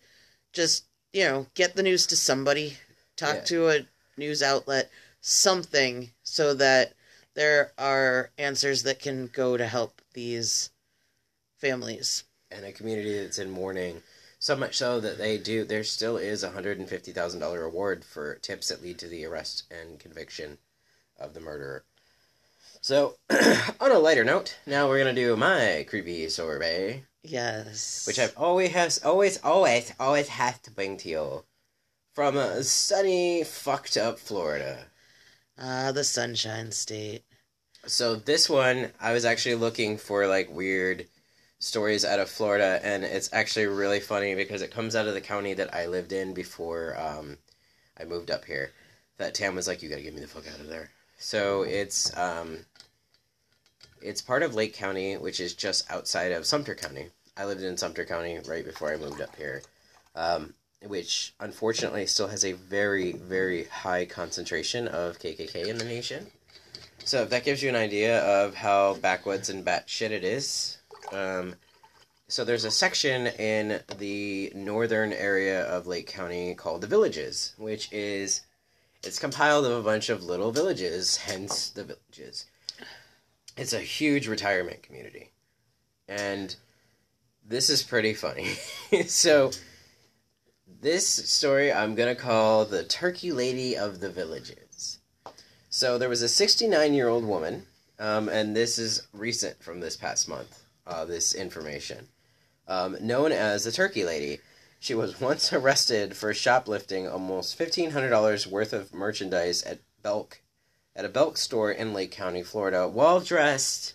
[0.53, 2.78] just you know get the news to somebody
[3.16, 3.43] talk Yeah.
[3.45, 3.88] to a
[4.18, 4.91] news outlet
[5.22, 6.93] something so that
[7.38, 10.72] there are answers that can go to help these
[11.58, 14.02] families and a community that's in mourning.
[14.40, 15.64] So much so that they do.
[15.64, 19.08] There still is a hundred and fifty thousand dollar award for tips that lead to
[19.08, 20.58] the arrest and conviction
[21.20, 21.84] of the murderer.
[22.82, 23.18] So,
[23.80, 28.72] on a lighter note, now we're gonna do my creepy sorbet, yes which I've always
[28.72, 31.44] has always always always have to bring to you
[32.14, 34.88] from a sunny fucked up Florida.
[35.58, 37.24] ah the sunshine state
[37.88, 41.08] So this one, I was actually looking for like weird
[41.60, 45.22] stories out of Florida, and it's actually really funny because it comes out of the
[45.22, 47.38] county that I lived in before um,
[48.00, 48.72] I moved up here.
[49.18, 52.16] That Tam was like, "You gotta get me the fuck out of there." So it's
[52.18, 52.66] um,
[54.02, 57.08] it's part of Lake County, which is just outside of Sumter County.
[57.38, 59.62] I lived in Sumter County right before I moved up here,
[60.14, 60.54] um,
[60.86, 66.28] which unfortunately still has a very very high concentration of KKK in the nation.
[67.08, 70.80] So if that gives you an idea of how backwoods and batshit it is,
[71.14, 71.55] um,
[72.28, 77.89] so there's a section in the northern area of Lake County called the Villages, which
[77.93, 78.41] is
[79.05, 82.43] it's compiled of a bunch of little villages, hence the Villages.
[83.55, 85.32] It's a huge retirement community,
[86.10, 86.53] and
[87.47, 88.58] this is pretty funny.
[89.08, 89.51] so
[90.82, 94.66] this story I'm gonna call the Turkey Lady of the Villages.
[95.78, 97.67] So there was a 69 year old woman,
[97.99, 100.63] um, and this is recent from this past month.
[100.88, 102.07] Uh, this information,
[102.67, 104.39] um, known as the Turkey Lady.
[104.80, 110.41] She was once arrested for shoplifting almost fifteen hundred dollars worth of merchandise at Belk,
[110.95, 113.93] at a Belk store in Lake County, Florida, while dressed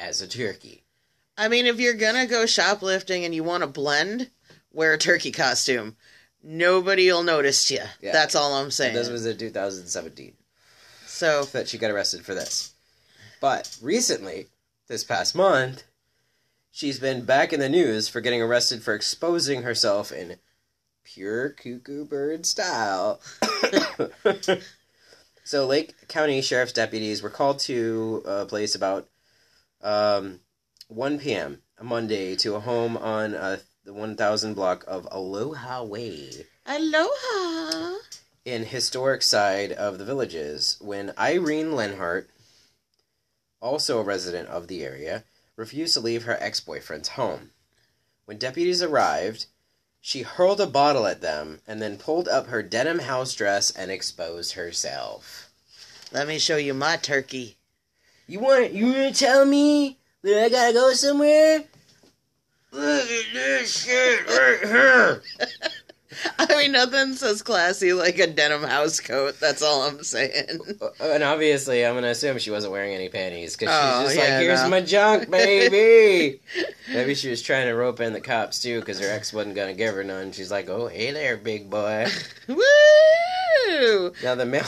[0.00, 0.82] as a turkey.
[1.38, 4.30] I mean, if you're gonna go shoplifting and you want to blend,
[4.72, 5.94] wear a turkey costume.
[6.42, 7.82] Nobody'll notice you.
[8.00, 8.10] Yeah.
[8.10, 8.94] That's all I'm saying.
[8.94, 10.32] This was in 2017
[11.20, 12.72] so, that she got arrested for this.
[13.42, 14.46] But recently,
[14.88, 15.84] this past month,
[16.70, 20.36] she's been back in the news for getting arrested for exposing herself in
[21.04, 23.20] pure cuckoo bird style.
[25.44, 29.06] so, Lake County Sheriff's deputies were called to a place about
[29.82, 30.40] um,
[30.88, 31.60] 1 p.m.
[31.76, 37.99] a Monday to a home on uh, the 1000 block of Aloha Way aloha.
[38.44, 42.30] In historic side of the villages when Irene Lenhart,
[43.60, 45.24] also a resident of the area,
[45.56, 47.50] refused to leave her ex-boyfriend's home.
[48.24, 49.46] When deputies arrived,
[50.00, 53.90] she hurled a bottle at them and then pulled up her denim house dress and
[53.90, 55.50] exposed herself.
[56.12, 57.56] Let me show you my turkey.
[58.26, 61.64] You want you want to tell me that I gotta go somewhere?
[62.72, 65.22] Look at this shit right here.
[66.38, 69.38] I mean, nothing says classy like a denim house coat.
[69.40, 70.58] That's all I'm saying.
[71.00, 74.34] And obviously, I'm gonna assume she wasn't wearing any panties because Oh, she's just yeah,
[74.36, 74.68] like, "Here's no.
[74.70, 76.40] my junk, baby."
[76.92, 79.74] Maybe she was trying to rope in the cops too because her ex wasn't gonna
[79.74, 80.32] give her none.
[80.32, 82.06] She's like, "Oh, hey there, big boy."
[82.48, 84.12] Woo!
[84.22, 84.64] Now the mail.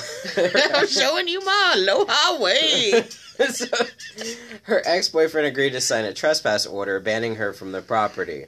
[0.74, 3.04] I'm showing you my aloha way.
[3.50, 3.66] so,
[4.64, 8.46] her ex boyfriend agreed to sign a trespass order banning her from the property.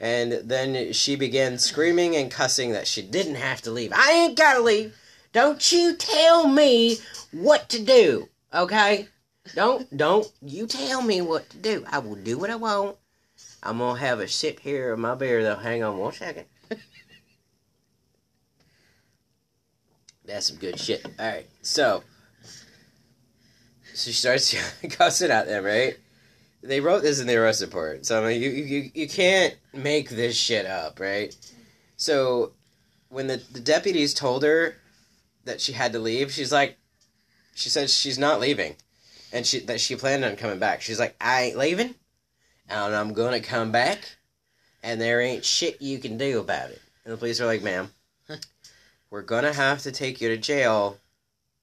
[0.00, 3.92] And then she began screaming and cussing that she didn't have to leave.
[3.94, 4.96] I ain't gotta leave.
[5.32, 6.96] Don't you tell me
[7.32, 9.08] what to do, okay?
[9.54, 11.84] Don't don't you tell me what to do.
[11.90, 12.96] I will do what I want.
[13.62, 15.56] I'm gonna have a sip here of my beer though.
[15.56, 16.46] Hang on one second.
[20.24, 21.04] That's some good shit.
[21.18, 22.02] All right, so
[23.92, 24.54] so she starts
[24.90, 25.96] cussing at them, right?
[26.62, 30.10] They wrote this in the arrest report, so I mean, you you you can't make
[30.10, 31.34] this shit up, right?
[31.96, 32.52] So
[33.08, 34.76] when the the deputies told her
[35.44, 36.78] that she had to leave, she's like,
[37.54, 38.76] she said she's not leaving,
[39.32, 40.82] and she that she planned on coming back.
[40.82, 41.94] She's like, I ain't leaving,
[42.68, 44.16] and I'm gonna come back,
[44.82, 46.82] and there ain't shit you can do about it.
[47.04, 47.90] And the police are like, ma'am,
[49.10, 50.98] we're gonna have to take you to jail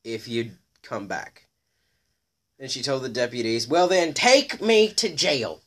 [0.04, 1.47] if you come back.
[2.60, 5.62] And she told the deputies, well then take me to jail.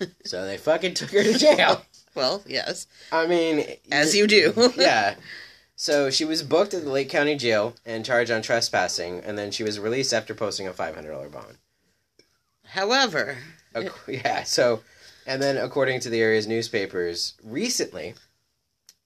[0.24, 1.82] so they fucking took her to jail.
[2.14, 4.72] Well, yes, I mean, as you do.
[4.76, 5.14] yeah.
[5.76, 9.52] So she was booked at the Lake County Jail and charged on trespassing, and then
[9.52, 11.58] she was released after posting a five hundred dollar bond.
[12.64, 13.38] However,
[13.76, 14.42] Ac- yeah.
[14.42, 14.80] So,
[15.26, 18.14] and then according to the area's newspapers recently,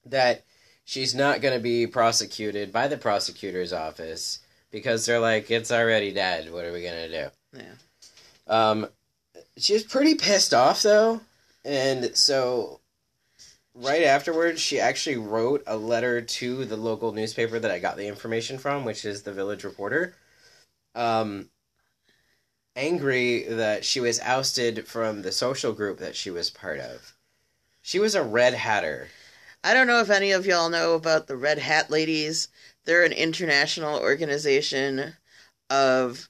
[0.05, 0.43] that
[0.83, 4.39] she's not going to be prosecuted by the prosecutor's office
[4.73, 6.51] because they're like, it's already dead.
[6.51, 7.29] What are we going to do?
[7.57, 7.73] yeah.
[8.47, 8.87] Um,
[9.55, 11.21] she was pretty pissed off though,
[11.63, 12.81] and so
[13.75, 18.07] right afterwards, she actually wrote a letter to the local newspaper that I got the
[18.07, 20.15] information from, which is the Village Reporter.
[20.95, 21.49] Um,
[22.75, 27.13] angry that she was ousted from the social group that she was part of.
[27.81, 29.07] She was a red hatter.
[29.63, 32.49] I don't know if any of y'all know about the Red Hat Ladies.
[32.85, 35.13] They're an international organization
[35.69, 36.29] of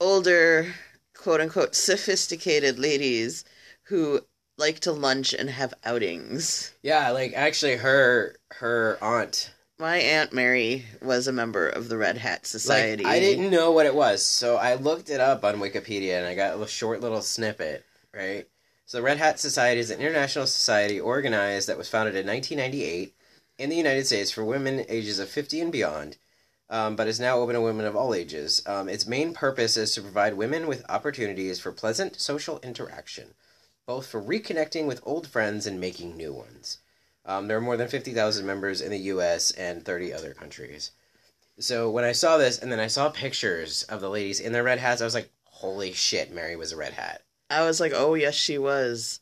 [0.00, 0.74] older,
[1.14, 3.44] quote unquote, sophisticated ladies
[3.84, 4.20] who
[4.56, 6.72] like to lunch and have outings.
[6.82, 12.18] Yeah, like actually, her her aunt My Aunt Mary was a member of the Red
[12.18, 13.04] Hat Society.
[13.04, 16.26] Like, I didn't know what it was, so I looked it up on Wikipedia and
[16.26, 17.84] I got a short little snippet,
[18.14, 18.46] right?
[18.86, 23.13] So the Red Hat Society is an international society organized that was founded in 1998
[23.58, 26.16] in the United States for women ages of 50 and beyond,
[26.70, 28.62] um, but is now open to women of all ages.
[28.66, 33.34] Um, its main purpose is to provide women with opportunities for pleasant social interaction,
[33.86, 36.78] both for reconnecting with old friends and making new ones.
[37.26, 39.50] Um, there are more than 50,000 members in the U.S.
[39.52, 40.90] and 30 other countries.
[41.58, 44.64] So when I saw this, and then I saw pictures of the ladies in their
[44.64, 47.92] red hats, I was like, "Holy shit, Mary was a red hat." I was like,
[47.94, 49.20] oh, yes, she was.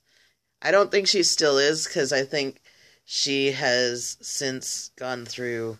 [0.62, 2.60] I don't think she still is because I think
[3.04, 5.78] she has since gone through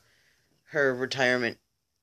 [0.71, 1.59] her retirement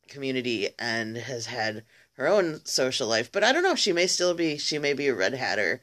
[0.07, 3.31] community and has had her own social life.
[3.31, 3.75] But I don't know.
[3.75, 4.57] She may still be.
[4.57, 5.81] She may be a red hatter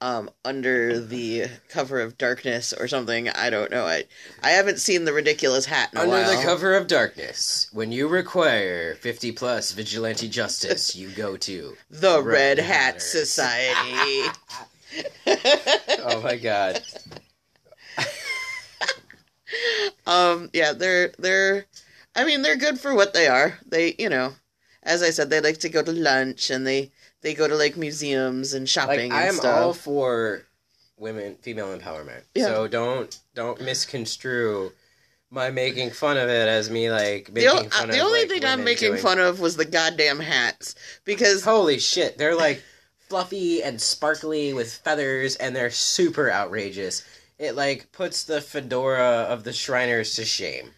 [0.00, 3.28] um, under the cover of darkness or something.
[3.28, 3.86] I don't know.
[3.86, 4.04] I
[4.42, 6.12] I haven't seen the ridiculous hat in a while.
[6.12, 6.36] Under while.
[6.38, 11.76] the cover of darkness, when you require 50 plus vigilante justice, you go to.
[11.90, 13.04] the Red Red Hat Hatters.
[13.04, 14.28] Society.
[16.06, 16.80] Oh my god.
[20.06, 21.66] Um, yeah, they're they're
[22.14, 23.58] I mean, they're good for what they are.
[23.66, 24.34] They, you know,
[24.82, 26.90] as I said, they like to go to lunch and they
[27.22, 30.42] they go to like museums and shopping Like I and am all for
[30.98, 32.22] women female empowerment.
[32.34, 32.46] Yeah.
[32.46, 34.72] So don't don't misconstrue
[35.30, 38.20] my making fun of it as me like the, o- fun uh, the of only
[38.20, 40.74] like, thing I'm making doing- fun of was the goddamn hats
[41.04, 42.62] because Holy shit, they're like
[43.08, 47.02] fluffy and sparkly with feathers and they're super outrageous.
[47.38, 50.70] It like puts the fedora of the Shriners to shame.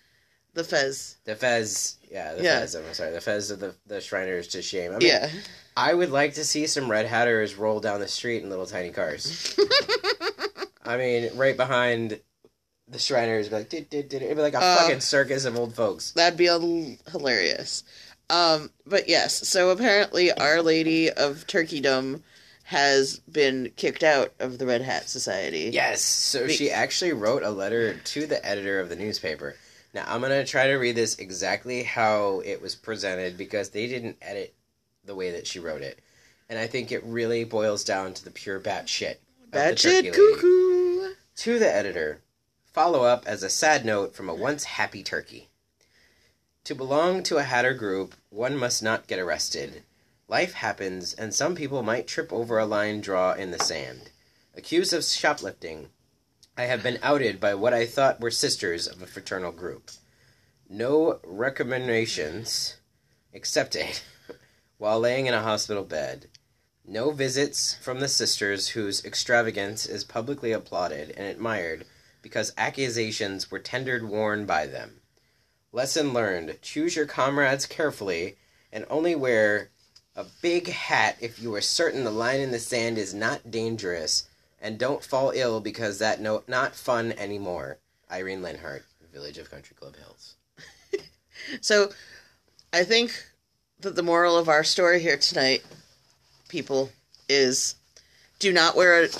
[0.54, 1.16] the fez.
[1.24, 2.60] The Fez, yeah, the Yeah.
[2.60, 2.74] Fez.
[2.74, 4.92] I'm sorry, the Fez of the the Shriners to shame.
[4.92, 5.30] I mean, Yeah.
[5.76, 8.90] I would like to see some Red Hatters roll down the street in little tiny
[8.90, 9.54] cars.
[10.84, 12.20] I mean, right behind
[12.88, 14.22] the Shriners, be like, did, did, did.
[14.22, 16.12] it'd be like a Uh, fucking circus of old folks.
[16.12, 17.82] That'd be l- hilarious.
[18.30, 22.22] Um, but yes, so apparently Our Lady of Turkeydom
[22.66, 25.70] has been kicked out of the Red Hat Society.
[25.72, 29.54] Yes, so Be- she actually wrote a letter to the editor of the newspaper.
[29.94, 33.86] Now, I'm going to try to read this exactly how it was presented because they
[33.86, 34.52] didn't edit
[35.04, 36.00] the way that she wrote it.
[36.48, 39.20] And I think it really boils down to the pure bat shit.
[39.52, 41.14] the shit cuckoo.
[41.36, 42.20] To the editor,
[42.72, 45.50] follow up as a sad note from a once happy turkey.
[46.64, 49.84] To belong to a Hatter group, one must not get arrested.
[50.28, 54.10] Life happens, and some people might trip over a line draw in the sand.
[54.56, 55.90] Accused of shoplifting,
[56.56, 59.90] I have been outed by what I thought were sisters of a fraternal group.
[60.68, 62.78] No recommendations
[63.32, 64.00] accepted
[64.78, 66.26] while laying in a hospital bed.
[66.84, 71.84] No visits from the sisters whose extravagance is publicly applauded and admired
[72.20, 75.02] because accusations were tendered worn by them.
[75.70, 78.38] Lesson learned choose your comrades carefully
[78.72, 79.70] and only wear
[80.16, 84.26] a big hat if you are certain the line in the sand is not dangerous,
[84.60, 87.78] And don't fall ill because that no not fun anymore.
[88.10, 90.36] Irene Linhart, Village of Country Club Hills.
[91.60, 91.90] So,
[92.72, 93.12] I think
[93.80, 95.62] that the moral of our story here tonight,
[96.48, 96.90] people,
[97.28, 97.74] is
[98.38, 99.10] do not wear an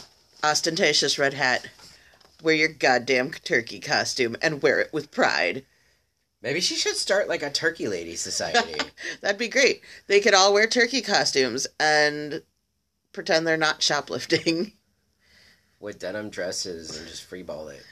[0.42, 1.68] ostentatious red hat.
[2.42, 5.64] Wear your goddamn turkey costume and wear it with pride.
[6.46, 8.80] Maybe she should start like a turkey lady society.
[9.20, 9.80] That'd be great.
[10.06, 12.40] They could all wear turkey costumes and
[13.12, 14.70] pretend they're not shoplifting.
[15.80, 17.82] with denim dresses and just freeball it.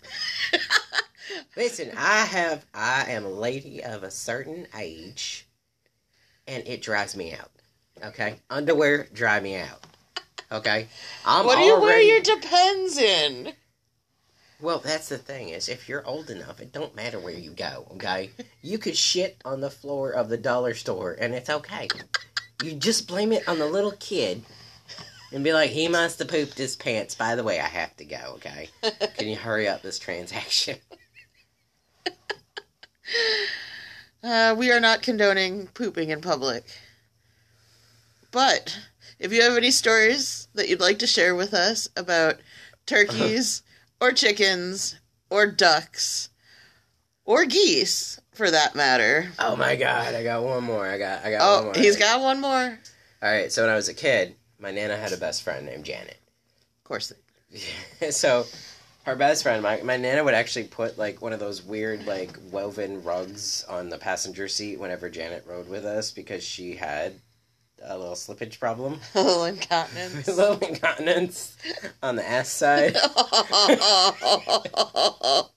[1.57, 5.49] Listen, I have I am a lady of a certain age
[6.47, 7.51] and it drives me out.
[8.05, 8.37] Okay?
[8.51, 9.85] Underwear drive me out.
[10.53, 10.87] Okay?
[11.27, 13.53] I'm what do you wear your depends in?
[14.61, 17.87] Well, that's the thing is if you're old enough, it don't matter where you go,
[17.93, 18.31] okay?
[18.63, 21.87] You could shit on the floor of the dollar store and it's okay.
[22.63, 24.43] You just blame it on the little kid
[25.33, 27.15] and be like, he must have pooped his pants.
[27.15, 28.71] By the way, I have to go, okay?
[29.19, 30.79] Can you hurry up this transaction?
[34.25, 36.65] Uh, we are not condoning pooping in public.
[38.31, 38.79] But
[39.19, 42.41] if you have any stories that you'd like to share with us about
[42.87, 43.63] turkeys
[44.05, 45.01] or chickens
[45.31, 46.29] or ducks
[47.25, 49.31] or geese, for that matter.
[49.39, 50.87] Oh my god, I got one more.
[50.87, 51.75] I got I got oh, one Oh, more.
[51.75, 52.79] he's got one more.
[53.23, 56.19] Alright, so when I was a kid, my nana had a best friend named Janet.
[56.83, 57.15] Of course.
[58.11, 58.45] so
[59.05, 62.37] her best friend, my, my nana would actually put like one of those weird like
[62.53, 67.15] woven rugs on the passenger seat whenever Janet rode with us because she had
[67.87, 70.29] a little slippage problem, A little incontinence.
[70.29, 71.57] a little incontinence
[72.03, 72.97] on the ass side.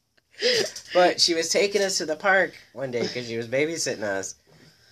[0.94, 4.36] But she was taking us to the park one day because she was babysitting us.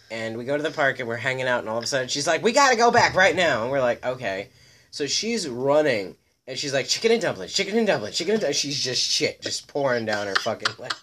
[0.10, 2.08] And we go to the park and we're hanging out, and all of a sudden
[2.08, 4.50] she's like, "We gotta go back right now." And we're like, "Okay."
[4.92, 6.16] So she's running,
[6.48, 9.42] and she's like, "Chicken and dumplings, chicken and dumplings, chicken and dumplings." She's just shit,
[9.42, 10.94] just pouring down her fucking leg.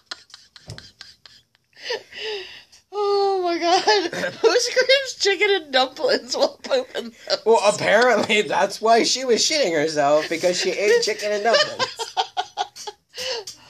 [2.93, 4.33] Oh my god.
[4.41, 7.41] Who screams chicken and dumplings while pooping those?
[7.45, 12.15] Well, apparently that's why she was shitting herself because she ate chicken and dumplings.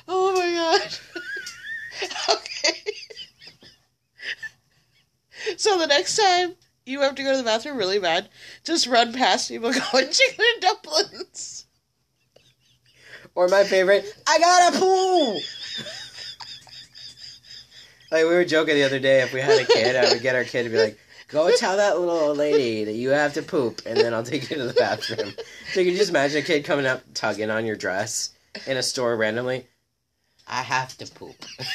[0.06, 0.82] Oh my god.
[2.38, 2.80] okay.
[5.58, 6.56] So the next time
[6.86, 8.30] you have to go to the bathroom really bad,
[8.64, 11.66] just run past people going chicken and dumplings.
[13.36, 15.40] Or my favorite, I got a poo.
[18.14, 20.36] Like we were joking the other day, if we had a kid, I would get
[20.36, 23.42] our kid to be like, "Go tell that little old lady that you have to
[23.42, 25.34] poop, and then I'll take you to the bathroom."
[25.74, 28.30] So you can just imagine a kid coming up, tugging on your dress
[28.68, 29.66] in a store randomly.
[30.48, 31.36] I have to poop.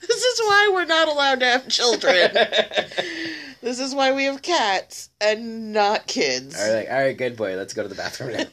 [0.00, 2.30] This is why we're not allowed to have children.
[3.60, 6.58] this is why we have cats and not kids.
[6.58, 7.56] All right, like, all right, good boy.
[7.56, 8.44] Let's go to the bathroom now.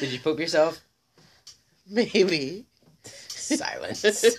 [0.00, 0.80] Did you poop yourself?
[1.88, 2.66] Maybe.
[3.04, 4.36] Silence.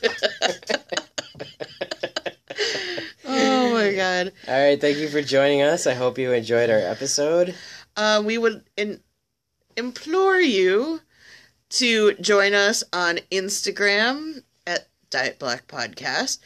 [3.26, 4.32] Oh my god.
[4.48, 5.88] all right, thank you for joining us.
[5.88, 7.56] I hope you enjoyed our episode.
[7.98, 9.02] uh, we would in-
[9.78, 11.02] implore you
[11.70, 16.40] to join us on Instagram at Diet Black Podcast.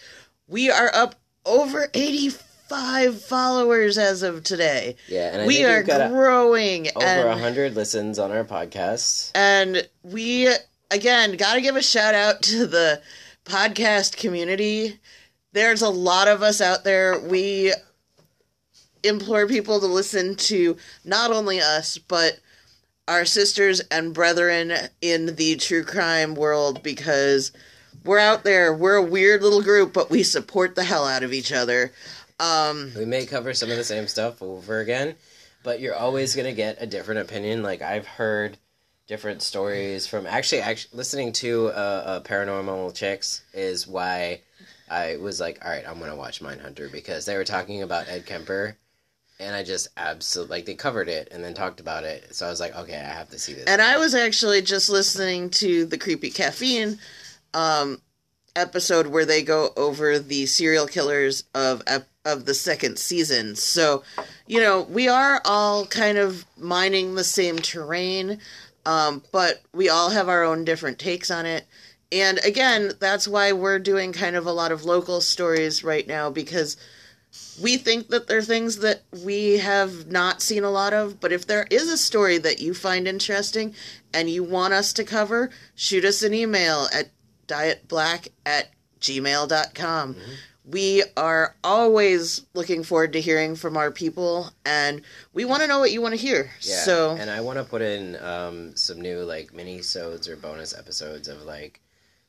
[0.48, 1.16] We are up
[1.46, 4.96] over 85 followers as of today.
[5.08, 8.44] Yeah, and I we are we've got a- growing over a hundred listens on our
[8.46, 9.32] podcast.
[9.36, 10.48] and we
[10.90, 13.02] again got to give a shout out to the
[13.48, 15.00] podcast community.
[15.54, 17.20] There's a lot of us out there.
[17.20, 17.74] We
[19.04, 22.40] implore people to listen to not only us, but
[23.08, 27.52] our sisters and brethren in the true crime world because
[28.04, 28.74] we're out there.
[28.74, 31.94] We're a weird little group, but we support the hell out of each other.
[32.40, 35.16] Um, We may cover some of the same stuff over again,
[35.64, 37.64] but you're always gonna get a different opinion.
[37.64, 38.58] Like I've heard
[39.08, 44.42] different stories from actually, actually listening to uh, uh, paranormal chicks is why
[44.90, 48.26] I was like, all right, I'm gonna watch Mindhunter because they were talking about Ed
[48.26, 48.78] Kemper.
[49.40, 52.50] And I just absolutely like they covered it and then talked about it, so I
[52.50, 53.66] was like, okay, I have to see this.
[53.66, 56.98] and I was actually just listening to the Creepy Caffeine
[57.54, 58.02] um,
[58.56, 61.84] episode where they go over the serial killers of
[62.26, 63.56] of the second season.
[63.56, 64.04] So,
[64.48, 68.40] you know, we are all kind of mining the same terrain,
[68.88, 71.68] um, but we all have our own different takes on it.
[72.10, 76.30] And again, that's why we're doing kind of a lot of local stories right now
[76.30, 76.78] because
[77.62, 81.20] we think that there are things that we have not seen a lot of.
[81.20, 83.76] But if there is a story that you find interesting
[84.14, 87.10] and you want us to cover, shoot us an email at
[87.46, 88.70] dietblack at
[89.02, 90.16] gmail.com.
[90.70, 95.02] We are always looking forward to hearing from our people, and
[95.34, 96.52] we want to know what you want to hear.
[96.62, 96.76] Yeah.
[96.76, 100.78] So, and I want to put in um, some new like mini sodes or bonus
[100.78, 101.80] episodes of like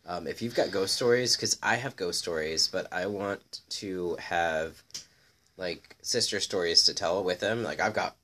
[0.06, 4.16] um, if you've got ghost stories because I have ghost stories, but I want to
[4.20, 4.82] have
[5.58, 7.62] like sister stories to tell with them.
[7.62, 8.16] Like I've got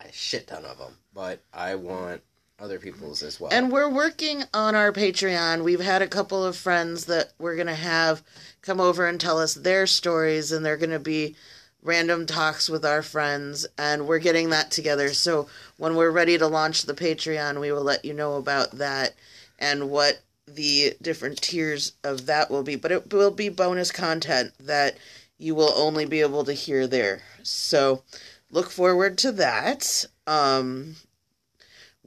[0.00, 2.22] a shit ton of them, but I want
[2.58, 3.52] other people's as well.
[3.52, 5.62] and we're working on our Patreon.
[5.62, 8.22] We've had a couple of friends that we're going to have
[8.62, 11.36] come over and tell us their stories, and they're going to be
[11.82, 15.12] random talks with our friends, and we're getting that together.
[15.12, 19.14] So when we're ready to launch the Patreon, we will let you know about that
[19.58, 22.76] and what the different tiers of that will be.
[22.76, 24.96] But it will be bonus content that
[25.38, 27.22] you will only be able to hear there.
[27.42, 28.02] So
[28.50, 30.06] look forward to that.
[30.26, 30.96] Um,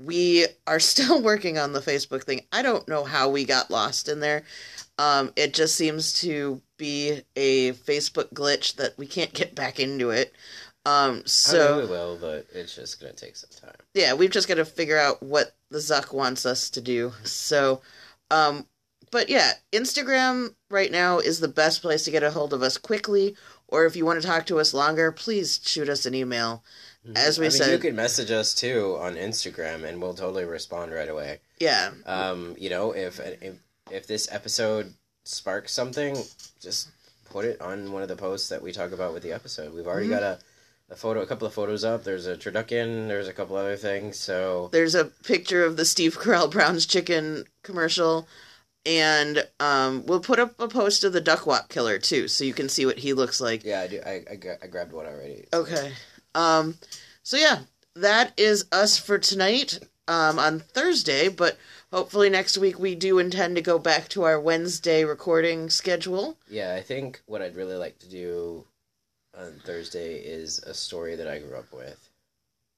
[0.04, 2.42] we are still working on the Facebook thing.
[2.52, 4.44] I don't know how we got lost in there.
[4.98, 10.10] Um, it just seems to be a Facebook glitch that we can't get back into
[10.10, 10.34] it.
[10.86, 13.76] Um, I so we will, but it's just gonna take some time.
[13.94, 17.14] yeah, we've just got to figure out what the Zuck wants us to do.
[17.24, 17.82] So,
[18.32, 18.66] um,
[19.12, 22.78] but yeah, Instagram right now is the best place to get a hold of us
[22.78, 23.36] quickly.
[23.68, 26.64] Or if you want to talk to us longer, please shoot us an email.
[27.16, 30.46] As we I mean, said- you can message us too on Instagram, and we'll totally
[30.46, 31.40] respond right away.
[31.60, 33.56] Yeah, Um, you know, if if
[33.92, 34.94] if this episode
[35.24, 36.18] sparks something,
[36.62, 36.90] just
[37.30, 39.74] put it on one of the posts that we talk about with the episode.
[39.74, 40.12] We've already Mhm.
[40.20, 40.40] got a,
[40.90, 42.04] a photo, a couple of photos up.
[42.04, 43.08] There's a turducken.
[43.08, 44.18] There's a couple other things.
[44.18, 48.28] So there's a picture of the Steve Carell Brown's Chicken commercial,
[48.86, 52.54] and um, we'll put up a post of the Duck Walk Killer too, so you
[52.54, 53.64] can see what he looks like.
[53.64, 54.02] yeah, I do.
[54.06, 55.46] I I, I grabbed one already.
[55.54, 55.94] Okay.
[56.36, 56.78] Um
[57.24, 57.60] so yeah,
[57.96, 61.58] that is us for tonight um on Thursday, but
[61.92, 66.38] hopefully next week we do intend to go back to our Wednesday recording schedule.
[66.50, 68.66] Yeah, I think what I'd really like to do
[69.38, 72.10] on Thursday is a story that I grew up with,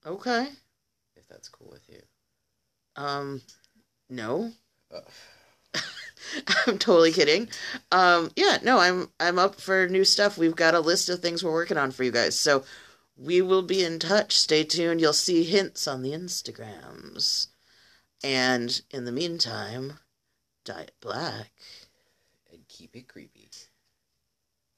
[0.05, 0.47] Okay.
[1.15, 2.01] if that's cool with you.
[2.95, 3.41] Um
[4.09, 4.51] no.
[6.67, 7.49] I'm totally kidding.
[7.91, 10.37] Um yeah, no, I'm I'm up for new stuff.
[10.37, 12.37] We've got a list of things we're working on for you guys.
[12.39, 12.63] So
[13.15, 14.37] we will be in touch.
[14.37, 15.01] Stay tuned.
[15.01, 17.47] You'll see hints on the Instagrams.
[18.23, 19.99] And in the meantime,
[20.63, 21.51] Diet Black.
[22.51, 23.30] and keep it creepy.